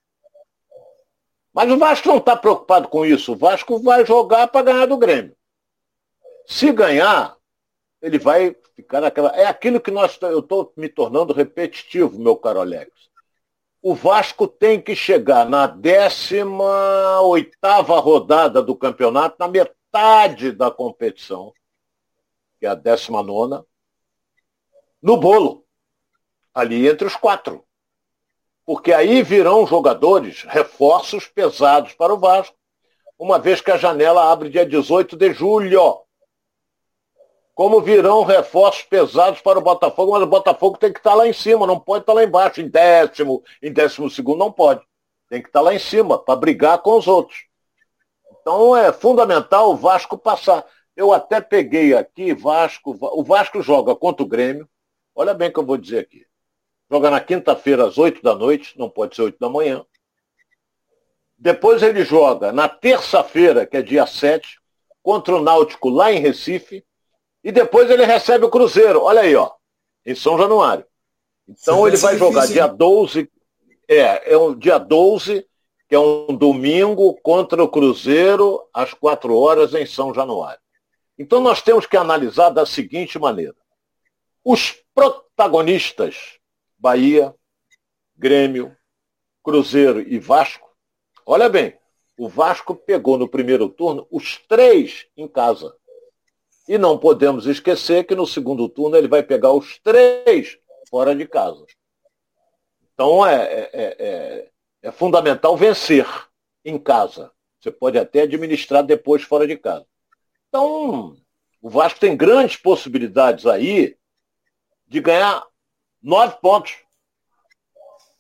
[1.53, 3.33] Mas o Vasco não está preocupado com isso.
[3.33, 5.37] O Vasco vai jogar para ganhar do Grêmio.
[6.47, 7.37] Se ganhar,
[8.01, 9.31] ele vai ficar naquela.
[9.31, 10.19] É aquilo que nós.
[10.23, 12.91] Eu estou me tornando repetitivo, meu caro Alex.
[13.83, 17.57] O Vasco tem que chegar na 18
[18.01, 21.53] rodada do campeonato, na metade da competição,
[22.59, 23.65] que é a 19,
[25.01, 25.65] no bolo,
[26.53, 27.65] ali entre os quatro.
[28.67, 32.57] Porque aí virão jogadores, reforços pesados para o Vasco,
[33.19, 36.05] uma vez que a janela abre dia 18 de julho
[37.61, 41.33] como virão reforços pesados para o Botafogo, mas o Botafogo tem que estar lá em
[41.35, 44.81] cima, não pode estar lá embaixo, em décimo, em décimo segundo, não pode.
[45.29, 47.45] Tem que estar lá em cima, para brigar com os outros.
[48.41, 50.65] Então é fundamental o Vasco passar.
[50.97, 54.67] Eu até peguei aqui, Vasco, o Vasco joga contra o Grêmio,
[55.15, 56.25] olha bem o que eu vou dizer aqui.
[56.91, 59.85] Joga na quinta-feira às 8 da noite, não pode ser 8 da manhã.
[61.37, 64.59] Depois ele joga na terça-feira, que é dia 7,
[65.03, 66.83] contra o Náutico lá em Recife.
[67.43, 69.03] E depois ele recebe o Cruzeiro.
[69.03, 69.51] Olha aí, ó.
[70.05, 70.85] Em São Januário.
[71.49, 73.31] Então ele vai jogar dia 12.
[73.89, 75.47] É, é o dia 12,
[75.89, 80.61] que é um domingo, contra o Cruzeiro, às 4 horas, em São Januário.
[81.19, 83.57] Então nós temos que analisar da seguinte maneira.
[84.45, 86.39] Os protagonistas,
[86.79, 87.35] Bahia,
[88.17, 88.77] Grêmio,
[89.43, 90.69] Cruzeiro e Vasco,
[91.27, 91.77] olha bem,
[92.17, 95.75] o Vasco pegou no primeiro turno os três em casa.
[96.71, 100.57] E não podemos esquecer que no segundo turno ele vai pegar os três
[100.89, 101.67] fora de casa.
[102.95, 104.51] Então é, é, é, é,
[104.83, 106.07] é fundamental vencer
[106.65, 107.33] em casa.
[107.59, 109.85] Você pode até administrar depois fora de casa.
[110.49, 111.17] Então,
[111.61, 113.97] o Vasco tem grandes possibilidades aí
[114.87, 115.45] de ganhar
[116.01, 116.77] nove pontos.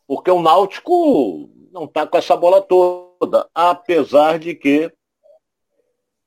[0.08, 4.92] Porque o Náutico não está com essa bola toda, apesar de que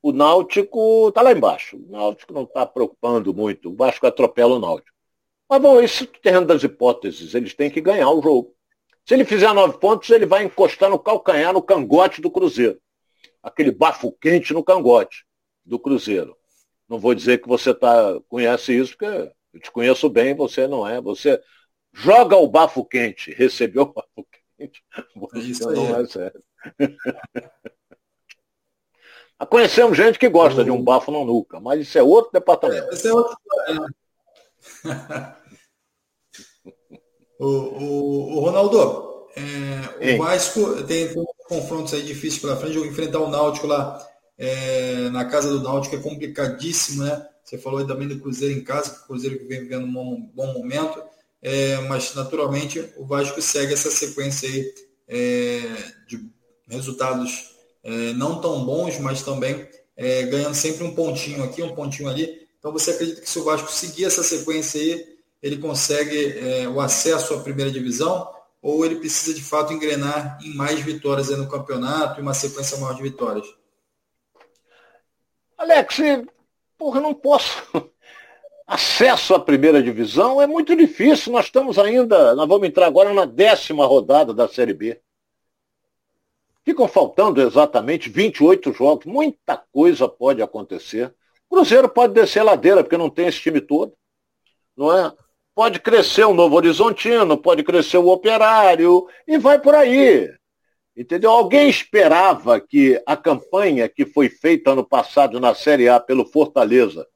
[0.03, 1.77] o Náutico está lá embaixo.
[1.77, 3.69] O Náutico não está preocupando muito.
[3.69, 4.95] O Vasco atropela o Náutico.
[5.49, 8.53] Mas bom, isso terreno das hipóteses, eles têm que ganhar o jogo.
[9.05, 12.81] Se ele fizer nove pontos, ele vai encostar no calcanhar, no cangote do Cruzeiro.
[13.41, 15.25] Aquele bafo quente no cangote
[15.65, 16.35] do Cruzeiro.
[16.87, 20.85] Não vou dizer que você tá, conhece isso, porque eu te conheço bem, você não
[20.85, 20.99] é.
[20.99, 21.41] Você
[21.93, 24.27] joga o bafo quente, recebeu o bafo
[24.57, 24.83] quente.
[25.15, 26.43] Você não é sério.
[29.49, 30.63] Conhecemos gente que gosta o...
[30.63, 32.89] de um bafo na nuca, mas isso é outro departamento.
[32.89, 33.35] É, esse é outro
[37.39, 41.13] o, o, o, Ronaldo, é, o Vasco tem,
[41.47, 44.01] confrontos aí difíceis pela frente, enfrentar o Náutico lá
[44.37, 47.27] é, na casa do Náutico é complicadíssimo, né?
[47.43, 50.53] Você falou também do Cruzeiro em casa, que o Cruzeiro vem vivendo um bom, bom
[50.53, 51.03] momento,
[51.41, 54.73] é, mas naturalmente o Vasco segue essa sequência aí
[55.07, 55.59] é,
[56.07, 56.29] de
[56.67, 57.52] resultados
[57.83, 62.47] é, não tão bons, mas também é, ganhando sempre um pontinho aqui, um pontinho ali.
[62.57, 66.79] Então você acredita que se o Vasco seguir essa sequência aí, ele consegue é, o
[66.79, 68.31] acesso à primeira divisão?
[68.61, 72.95] Ou ele precisa de fato engrenar em mais vitórias no campeonato e uma sequência maior
[72.95, 73.45] de vitórias?
[75.57, 75.97] Alex,
[76.77, 77.61] porra, não posso.
[78.65, 81.33] Acesso à primeira divisão é muito difícil.
[81.33, 85.02] Nós estamos ainda, nós vamos entrar agora na décima rodada da Série B.
[86.65, 89.05] Ficam faltando exatamente 28 jogos.
[89.05, 91.13] Muita coisa pode acontecer.
[91.49, 93.93] O Cruzeiro pode descer a ladeira, porque não tem esse time todo.
[94.75, 95.11] Não é?
[95.53, 100.33] Pode crescer o Novo Horizontino, pode crescer o Operário, e vai por aí.
[100.95, 101.31] Entendeu?
[101.31, 107.07] Alguém esperava que a campanha que foi feita ano passado na Série A pelo Fortaleza,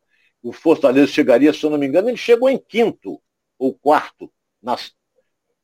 [0.41, 3.20] o Fortaleza chegaria, se eu não me engano, ele chegou em quinto
[3.58, 4.32] ou quarto.
[4.62, 4.76] Na,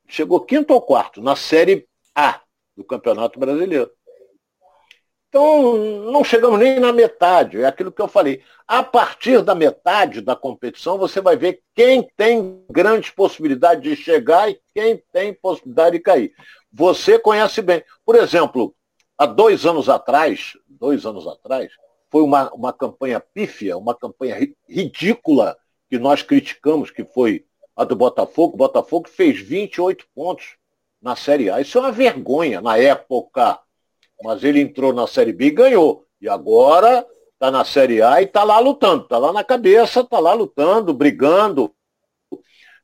[0.08, 2.43] chegou quinto ou quarto na Série A
[2.76, 3.92] do Campeonato Brasileiro.
[5.30, 5.78] Então,
[6.12, 8.44] não chegamos nem na metade, é aquilo que eu falei.
[8.68, 14.52] A partir da metade da competição, você vai ver quem tem grandes possibilidades de chegar
[14.52, 16.34] e quem tem possibilidade de cair.
[16.72, 17.84] Você conhece bem.
[18.06, 18.76] Por exemplo,
[19.18, 21.72] há dois anos atrás, dois anos atrás,
[22.12, 24.38] foi uma, uma campanha pífia, uma campanha
[24.70, 25.58] ridícula
[25.90, 27.44] que nós criticamos, que foi
[27.76, 28.54] a do Botafogo.
[28.54, 30.58] O Botafogo fez 28 pontos
[31.04, 31.60] na Série A.
[31.60, 33.60] Isso é uma vergonha na época.
[34.24, 36.08] Mas ele entrou na Série B e ganhou.
[36.22, 39.04] E agora está na Série A e está lá lutando.
[39.04, 41.76] Está lá na cabeça, está lá lutando, brigando,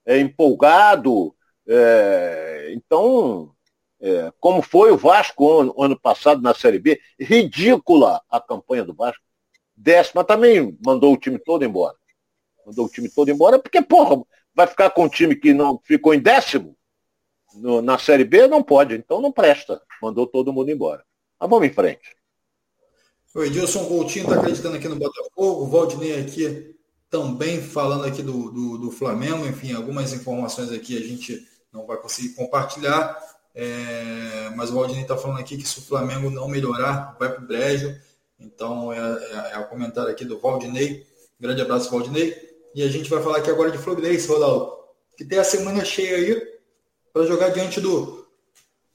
[0.06, 1.34] é, empolgado.
[1.66, 3.54] É, então,
[4.02, 8.94] é, como foi o Vasco ano, ano, passado na Série B, ridícula a campanha do
[8.94, 9.24] Vasco.
[9.74, 11.96] Décima também mandou o time todo embora.
[12.66, 14.22] Mandou o time todo embora, porque, porra,
[14.54, 16.76] vai ficar com um time que não ficou em décimo?
[17.60, 19.82] No, na Série B, não pode, então não presta.
[20.02, 21.04] Mandou todo mundo embora.
[21.40, 22.16] Mas vamos em frente.
[23.34, 26.76] O Edilson Coutinho está acreditando aqui no Botafogo, o Valdinei aqui
[27.10, 31.98] também falando aqui do, do, do, Flamengo, enfim, algumas informações aqui a gente não vai
[31.98, 33.18] conseguir compartilhar,
[33.54, 37.44] é, mas o Valdinei está falando aqui que se o Flamengo não melhorar, vai para
[37.44, 37.96] o brejo,
[38.40, 41.06] então é, é, é, o comentário aqui do Valdinei,
[41.40, 42.36] grande abraço Valdinei,
[42.74, 44.74] e a gente vai falar aqui agora de Fluminense, Rodaldo,
[45.16, 46.49] que tem a semana cheia aí,
[47.20, 48.26] para jogar diante do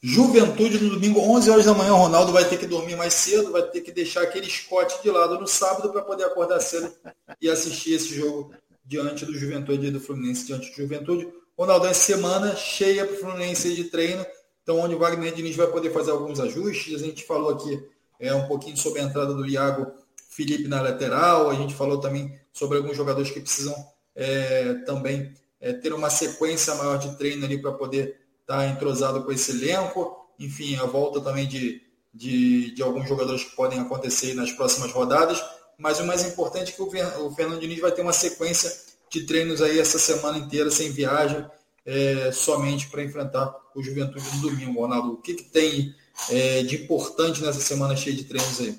[0.02, 1.92] Juventude no domingo, 11 horas da manhã.
[1.92, 5.10] O Ronaldo vai ter que dormir mais cedo, vai ter que deixar aquele Scott de
[5.10, 6.90] lado no sábado para poder acordar cedo
[7.38, 11.28] e assistir esse jogo diante do Juventude e do Fluminense, diante do Juventude.
[11.54, 14.24] Ronaldo, é semana cheia para o Fluminense de treino,
[14.62, 16.94] então onde o Wagner Diniz vai poder fazer alguns ajustes.
[16.94, 17.78] A gente falou aqui
[18.18, 19.92] é, um pouquinho sobre a entrada do Iago
[20.30, 23.74] Felipe na lateral, a gente falou também sobre alguns jogadores que precisam
[24.16, 25.30] é, também
[25.64, 29.50] é, ter uma sequência maior de treino ali para poder estar tá entrosado com esse
[29.52, 30.14] elenco.
[30.38, 31.80] Enfim, a volta também de,
[32.12, 35.42] de, de alguns jogadores que podem acontecer nas próximas rodadas,
[35.78, 38.70] mas o mais importante é que o, Fernando Diniz vai ter uma sequência
[39.08, 41.46] de treinos aí essa semana inteira, sem viagem,
[41.86, 44.82] é, somente para enfrentar o Juventude no domingo.
[44.82, 45.94] Ronaldo, o que, que tem
[46.30, 48.78] é, de importante nessa semana cheia de treinos aí?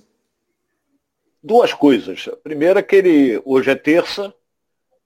[1.42, 2.28] Duas coisas.
[2.32, 4.32] A primeira é que ele, hoje é terça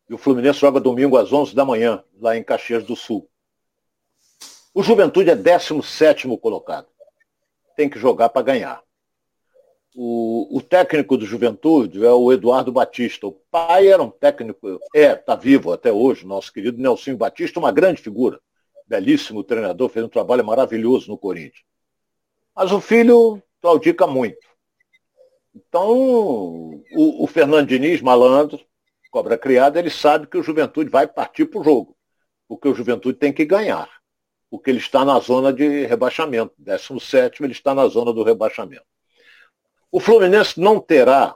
[0.10, 3.30] e o Fluminense joga domingo às 11 da manhã, lá em Caxias do Sul.
[4.74, 6.88] O Juventude é 17 colocado.
[7.76, 8.82] Tem que jogar para ganhar.
[9.96, 13.28] O, o, técnico do Juventude é o Eduardo Batista.
[13.28, 17.72] O pai era um técnico, é, está vivo até hoje, nosso querido Nelson Batista, uma
[17.72, 18.40] grande figura.
[18.88, 21.64] Belíssimo treinador, fez um trabalho maravilhoso no Corinthians.
[22.56, 24.48] Mas o filho claudica muito.
[25.56, 25.92] Então,
[26.96, 28.60] o, o Fernando Diniz, malandro,
[29.10, 31.98] cobra criada, ele sabe que o Juventude vai partir para o jogo.
[32.48, 33.90] Porque o Juventude tem que ganhar.
[34.50, 36.54] Porque ele está na zona de rebaixamento.
[36.58, 38.86] 17 ele está na zona do rebaixamento.
[39.92, 41.36] O Fluminense não terá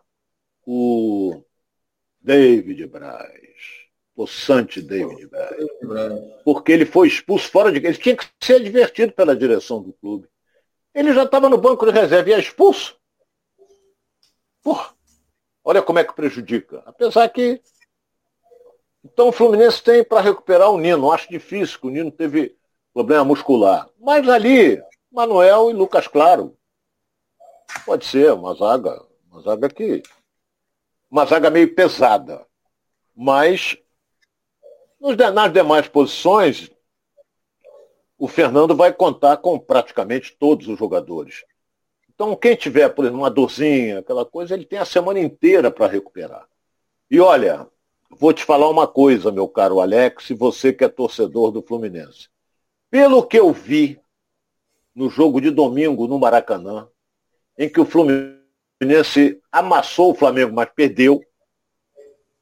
[0.65, 1.43] o
[2.21, 3.30] David Braz,
[4.15, 5.55] possante David Braz,
[6.45, 10.28] porque ele foi expulso fora de Ele tinha que ser advertido pela direção do clube.
[10.93, 12.95] Ele já estava no banco de reserva e é expulso.
[14.61, 14.92] Porra,
[15.64, 16.84] olha como é que prejudica.
[16.86, 17.61] Apesar que.
[19.03, 21.11] Então o Fluminense tem para recuperar o Nino.
[21.11, 22.57] Acho difícil, que o Nino teve
[22.93, 23.89] problema muscular.
[23.99, 26.57] Mas ali, Manuel e Lucas Claro.
[27.86, 30.03] Pode ser uma zaga, uma zaga que.
[31.09, 32.45] Uma zaga meio pesada.
[33.16, 33.78] Mas
[35.34, 36.72] nas demais posições,
[38.18, 41.43] o Fernando vai contar com praticamente todos os jogadores.
[42.16, 45.88] Então, quem tiver, por exemplo, uma dorzinha, aquela coisa, ele tem a semana inteira para
[45.88, 46.47] recuperar.
[47.09, 47.68] E olha,
[48.09, 52.30] vou te falar uma coisa, meu caro Alex, e você que é torcedor do Fluminense.
[52.89, 53.99] Pelo que eu vi
[54.93, 56.88] no jogo de domingo no Maracanã,
[57.57, 61.24] em que o Fluminense amassou o Flamengo, mas perdeu,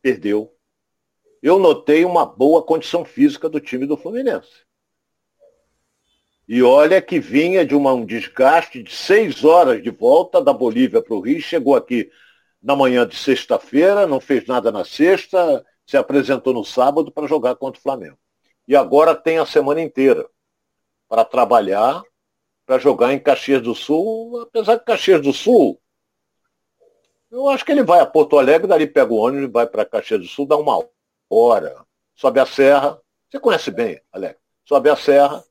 [0.01, 0.53] perdeu,
[1.41, 4.65] eu notei uma boa condição física do time do Fluminense.
[6.53, 11.01] E olha que vinha de uma, um desgaste de seis horas de volta da Bolívia
[11.01, 12.11] para o Rio, chegou aqui
[12.61, 17.55] na manhã de sexta-feira, não fez nada na sexta, se apresentou no sábado para jogar
[17.55, 18.17] contra o Flamengo.
[18.67, 20.27] E agora tem a semana inteira
[21.07, 22.03] para trabalhar,
[22.65, 25.81] para jogar em Caxias do Sul, apesar que Caxias do Sul,
[27.31, 29.85] eu acho que ele vai a Porto Alegre, dali pega o ônibus e vai para
[29.85, 30.85] Caxias do Sul, dá uma
[31.29, 35.41] hora, sobe a serra, você conhece bem, Alex, sobe a serra,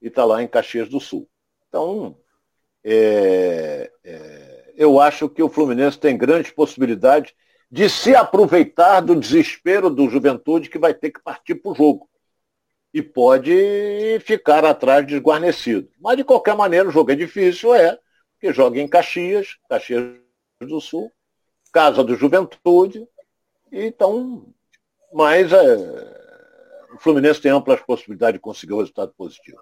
[0.00, 1.28] e está lá em Caxias do Sul.
[1.68, 2.16] Então,
[2.84, 7.34] é, é, eu acho que o Fluminense tem grandes possibilidades
[7.70, 12.08] de se aproveitar do desespero do juventude que vai ter que partir para o jogo.
[12.92, 15.88] E pode ficar atrás desguarnecido.
[16.00, 17.96] Mas, de qualquer maneira, o jogo é difícil, é,
[18.32, 20.16] porque joga em Caxias, Caxias
[20.60, 21.12] do Sul,
[21.72, 23.06] casa do juventude.
[23.70, 24.52] Então,
[25.12, 25.76] mas é,
[26.94, 29.60] o Fluminense tem amplas possibilidades de conseguir um resultado positivo.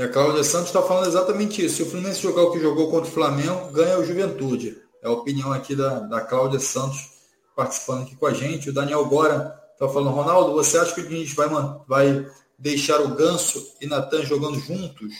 [0.00, 1.76] E a Cláudia Santos está falando exatamente isso.
[1.76, 4.80] Se o Fluminense jogar o que jogou contra o Flamengo, ganha o Juventude.
[5.02, 7.18] É a opinião aqui da, da Cláudia Santos
[7.54, 8.70] participando aqui com a gente.
[8.70, 11.48] O Daniel Gora está falando, Ronaldo, você acha que a gente vai,
[11.86, 12.26] vai
[12.58, 15.12] deixar o Ganso e Natan jogando juntos?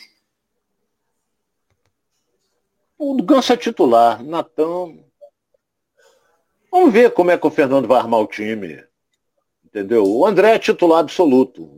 [2.96, 4.24] O Ganso é titular.
[4.24, 4.96] Natan.
[6.72, 8.82] Vamos ver como é que o Fernando vai armar o time.
[9.62, 10.06] Entendeu?
[10.06, 11.70] O André é titular absoluto.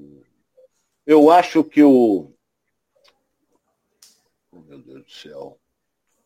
[1.04, 2.32] Eu acho que o,
[5.12, 5.58] céu.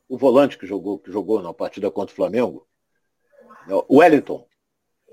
[0.09, 2.66] O volante que jogou, que jogou na partida contra o Flamengo,
[3.89, 4.47] o Wellington,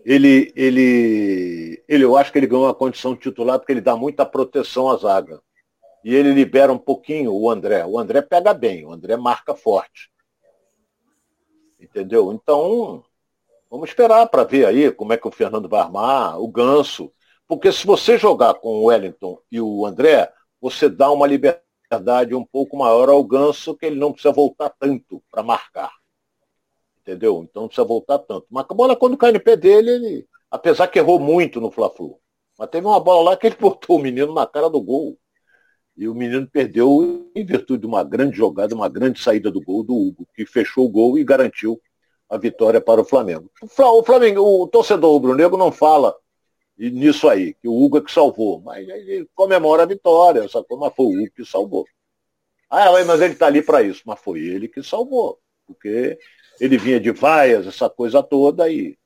[0.05, 3.95] ele, ele, ele, eu acho que ele ganhou uma condição de titular porque ele dá
[3.95, 5.41] muita proteção à zaga.
[6.03, 7.85] E ele libera um pouquinho o André.
[7.85, 10.11] O André pega bem, o André marca forte.
[11.79, 12.33] Entendeu?
[12.33, 13.03] Então,
[13.71, 17.11] vamos esperar para ver aí como é que o Fernando vai armar, o Ganso.
[17.47, 21.62] Porque se você jogar com o Wellington e o André, você dá uma liberdade
[21.93, 25.91] liberdade um pouco maior ao Ganso, que ele não precisa voltar tanto para marcar.
[27.01, 27.43] Entendeu?
[27.43, 28.45] Então não precisa voltar tanto.
[28.49, 32.17] Mas a bola, quando cai no pé dele, ele, apesar que errou muito no Fla-Flu,
[32.57, 35.17] mas teve uma bola lá que ele botou o menino na cara do gol.
[35.95, 39.83] E o menino perdeu em virtude de uma grande jogada, uma grande saída do gol
[39.83, 41.79] do Hugo, que fechou o gol e garantiu
[42.27, 43.51] a vitória para o Flamengo.
[43.61, 46.15] O Flamengo, o torcedor rubro-negro não fala
[46.77, 48.61] nisso aí, que o Hugo é que salvou.
[48.61, 50.77] Mas ele comemora a vitória, sacou?
[50.77, 51.85] Mas foi o Hugo que salvou.
[52.69, 54.01] Ah, mas ele está ali para isso.
[54.05, 55.39] Mas foi ele que salvou.
[55.67, 56.17] Porque
[56.59, 58.97] ele vinha de vaias, essa coisa toda, e,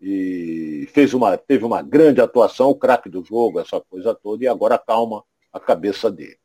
[0.00, 4.48] e fez uma, teve uma grande atuação, o craque do jogo, essa coisa toda, e
[4.48, 6.38] agora calma a cabeça dele.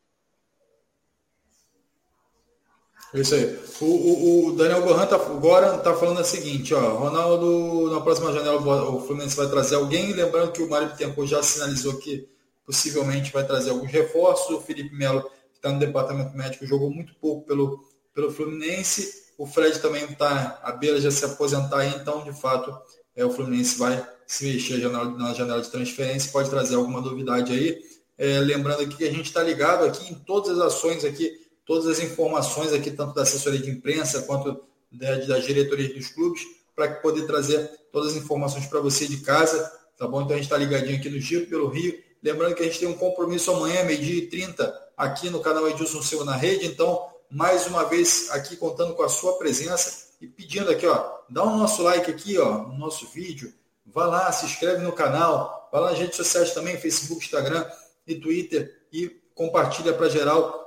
[3.13, 3.57] Isso aí.
[3.79, 8.33] O, o, o Daniel Goran tá, agora tá falando o seguinte, ó, Ronaldo, na próxima
[8.33, 8.57] janela
[8.89, 12.27] o Fluminense vai trazer alguém, lembrando que o Mário Bittencourt já sinalizou que
[12.65, 17.15] possivelmente vai trazer alguns reforços, o Felipe Melo, que está no departamento médico, jogou muito
[17.15, 17.79] pouco pelo,
[18.13, 22.75] pelo Fluminense, o Fred também está à beira de se aposentar, então, de fato,
[23.15, 27.81] é, o Fluminense vai se mexer na janela de transferência, pode trazer alguma novidade aí.
[28.17, 31.31] É, lembrando aqui que a gente está ligado aqui em todas as ações aqui,
[31.67, 36.41] todas as informações aqui, tanto da assessoria de imprensa quanto da, da diretoria dos clubes,
[36.73, 40.21] para poder trazer todas as informações para você de casa, tá bom?
[40.21, 42.01] Então a gente está ligadinho aqui no Giro pelo Rio.
[42.23, 46.01] Lembrando que a gente tem um compromisso amanhã, meio-dia e 30, aqui no canal Edilson
[46.01, 46.65] Silva na rede.
[46.65, 51.43] Então, mais uma vez aqui contando com a sua presença e pedindo aqui, ó, dá
[51.43, 53.53] o um nosso like aqui, ó, no nosso vídeo.
[53.85, 57.65] Vá lá, se inscreve no canal, vá lá nas redes sociais também, Facebook, Instagram
[58.05, 60.66] e Twitter e compartilha para geral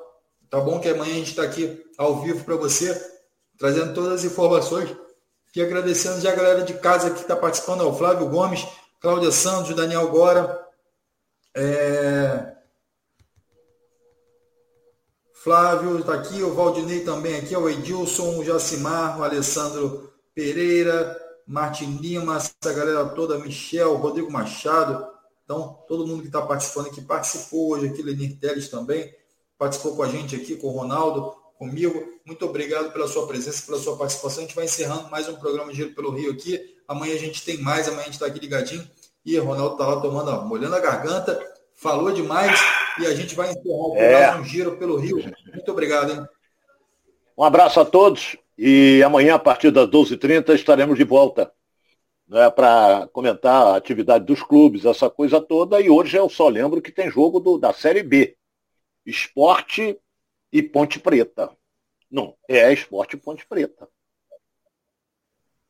[0.51, 2.93] Tá bom que amanhã a gente está aqui ao vivo para você,
[3.57, 4.95] trazendo todas as informações.
[5.55, 8.67] E agradecendo já a galera de casa que está participando, o Flávio Gomes,
[9.01, 10.61] Cláudia Santos, Daniel Gora,
[11.55, 12.53] é...
[15.35, 21.97] Flávio está aqui, o Valdinei também aqui, o Edilson, o Jacimar, o Alessandro Pereira, Martin
[21.97, 25.09] Lima, essa galera toda, Michel, Rodrigo Machado.
[25.45, 29.20] Então, todo mundo que está participando aqui participou hoje aqui, Lenir Teles também
[29.61, 32.03] participou com a gente aqui, com o Ronaldo, comigo.
[32.25, 34.39] Muito obrigado pela sua presença, pela sua participação.
[34.39, 36.59] A gente vai encerrando mais um programa Giro pelo Rio aqui.
[36.89, 38.89] Amanhã a gente tem mais, amanhã a gente está aqui ligadinho.
[39.23, 41.39] E o Ronaldo está lá tomando, ó, molhando a garganta,
[41.75, 42.59] falou demais
[42.99, 44.31] e a gente vai encerrar é.
[44.31, 45.19] mais um Giro pelo Rio.
[45.53, 46.27] Muito obrigado, hein?
[47.37, 51.53] Um abraço a todos e amanhã, a partir das 12h30, estaremos de volta
[52.27, 55.79] né, para comentar a atividade dos clubes, essa coisa toda.
[55.83, 58.39] E hoje eu só lembro que tem jogo do, da Série B.
[59.05, 59.99] Esporte
[60.53, 61.51] e Ponte Preta.
[62.11, 63.89] Não, é Esporte e Ponte Preta.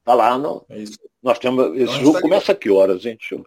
[0.04, 0.36] Tá lá.
[0.70, 0.84] É
[1.22, 1.76] Nós temos.
[1.76, 3.42] Esse então, jogo tá começa a que horas, gente?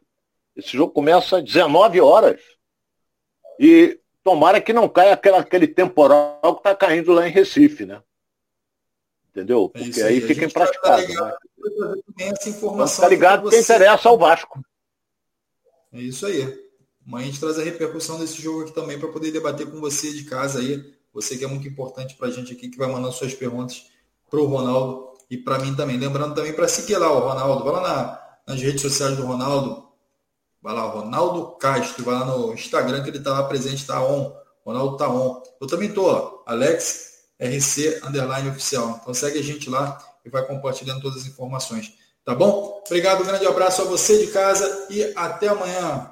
[0.55, 2.41] Esse jogo começa às 19 horas.
[3.59, 8.01] E tomara que não caia aquela, aquele temporal que está caindo lá em Recife, né?
[9.29, 9.71] Entendeu?
[9.73, 11.07] É Porque é aí, aí fica impraticável.
[11.07, 12.29] Tá ligado, né?
[12.29, 14.63] essa informação tá ligado que interessa ao Vasco.
[15.91, 16.62] É isso aí.
[17.05, 20.11] Amanhã a gente traz a repercussão desse jogo aqui também para poder debater com você
[20.13, 20.93] de casa aí.
[21.13, 23.85] Você que é muito importante para a gente aqui, que vai mandando suas perguntas
[24.29, 25.97] para o Ronaldo e para mim também.
[25.97, 27.63] Lembrando também para seguir lá o Ronaldo.
[27.63, 29.87] Vai lá na, nas redes sociais do Ronaldo.
[30.61, 32.03] Vai lá, Ronaldo Castro.
[32.03, 34.33] Vai lá no Instagram que ele está lá presente, está on.
[34.65, 35.43] Ronaldo está on.
[35.61, 38.99] Eu também estou, Alex RC Underline Oficial.
[39.01, 41.93] Então segue a gente lá e vai compartilhando todas as informações.
[42.23, 42.81] Tá bom?
[42.85, 46.09] Obrigado, um grande abraço a você de casa e até amanhã.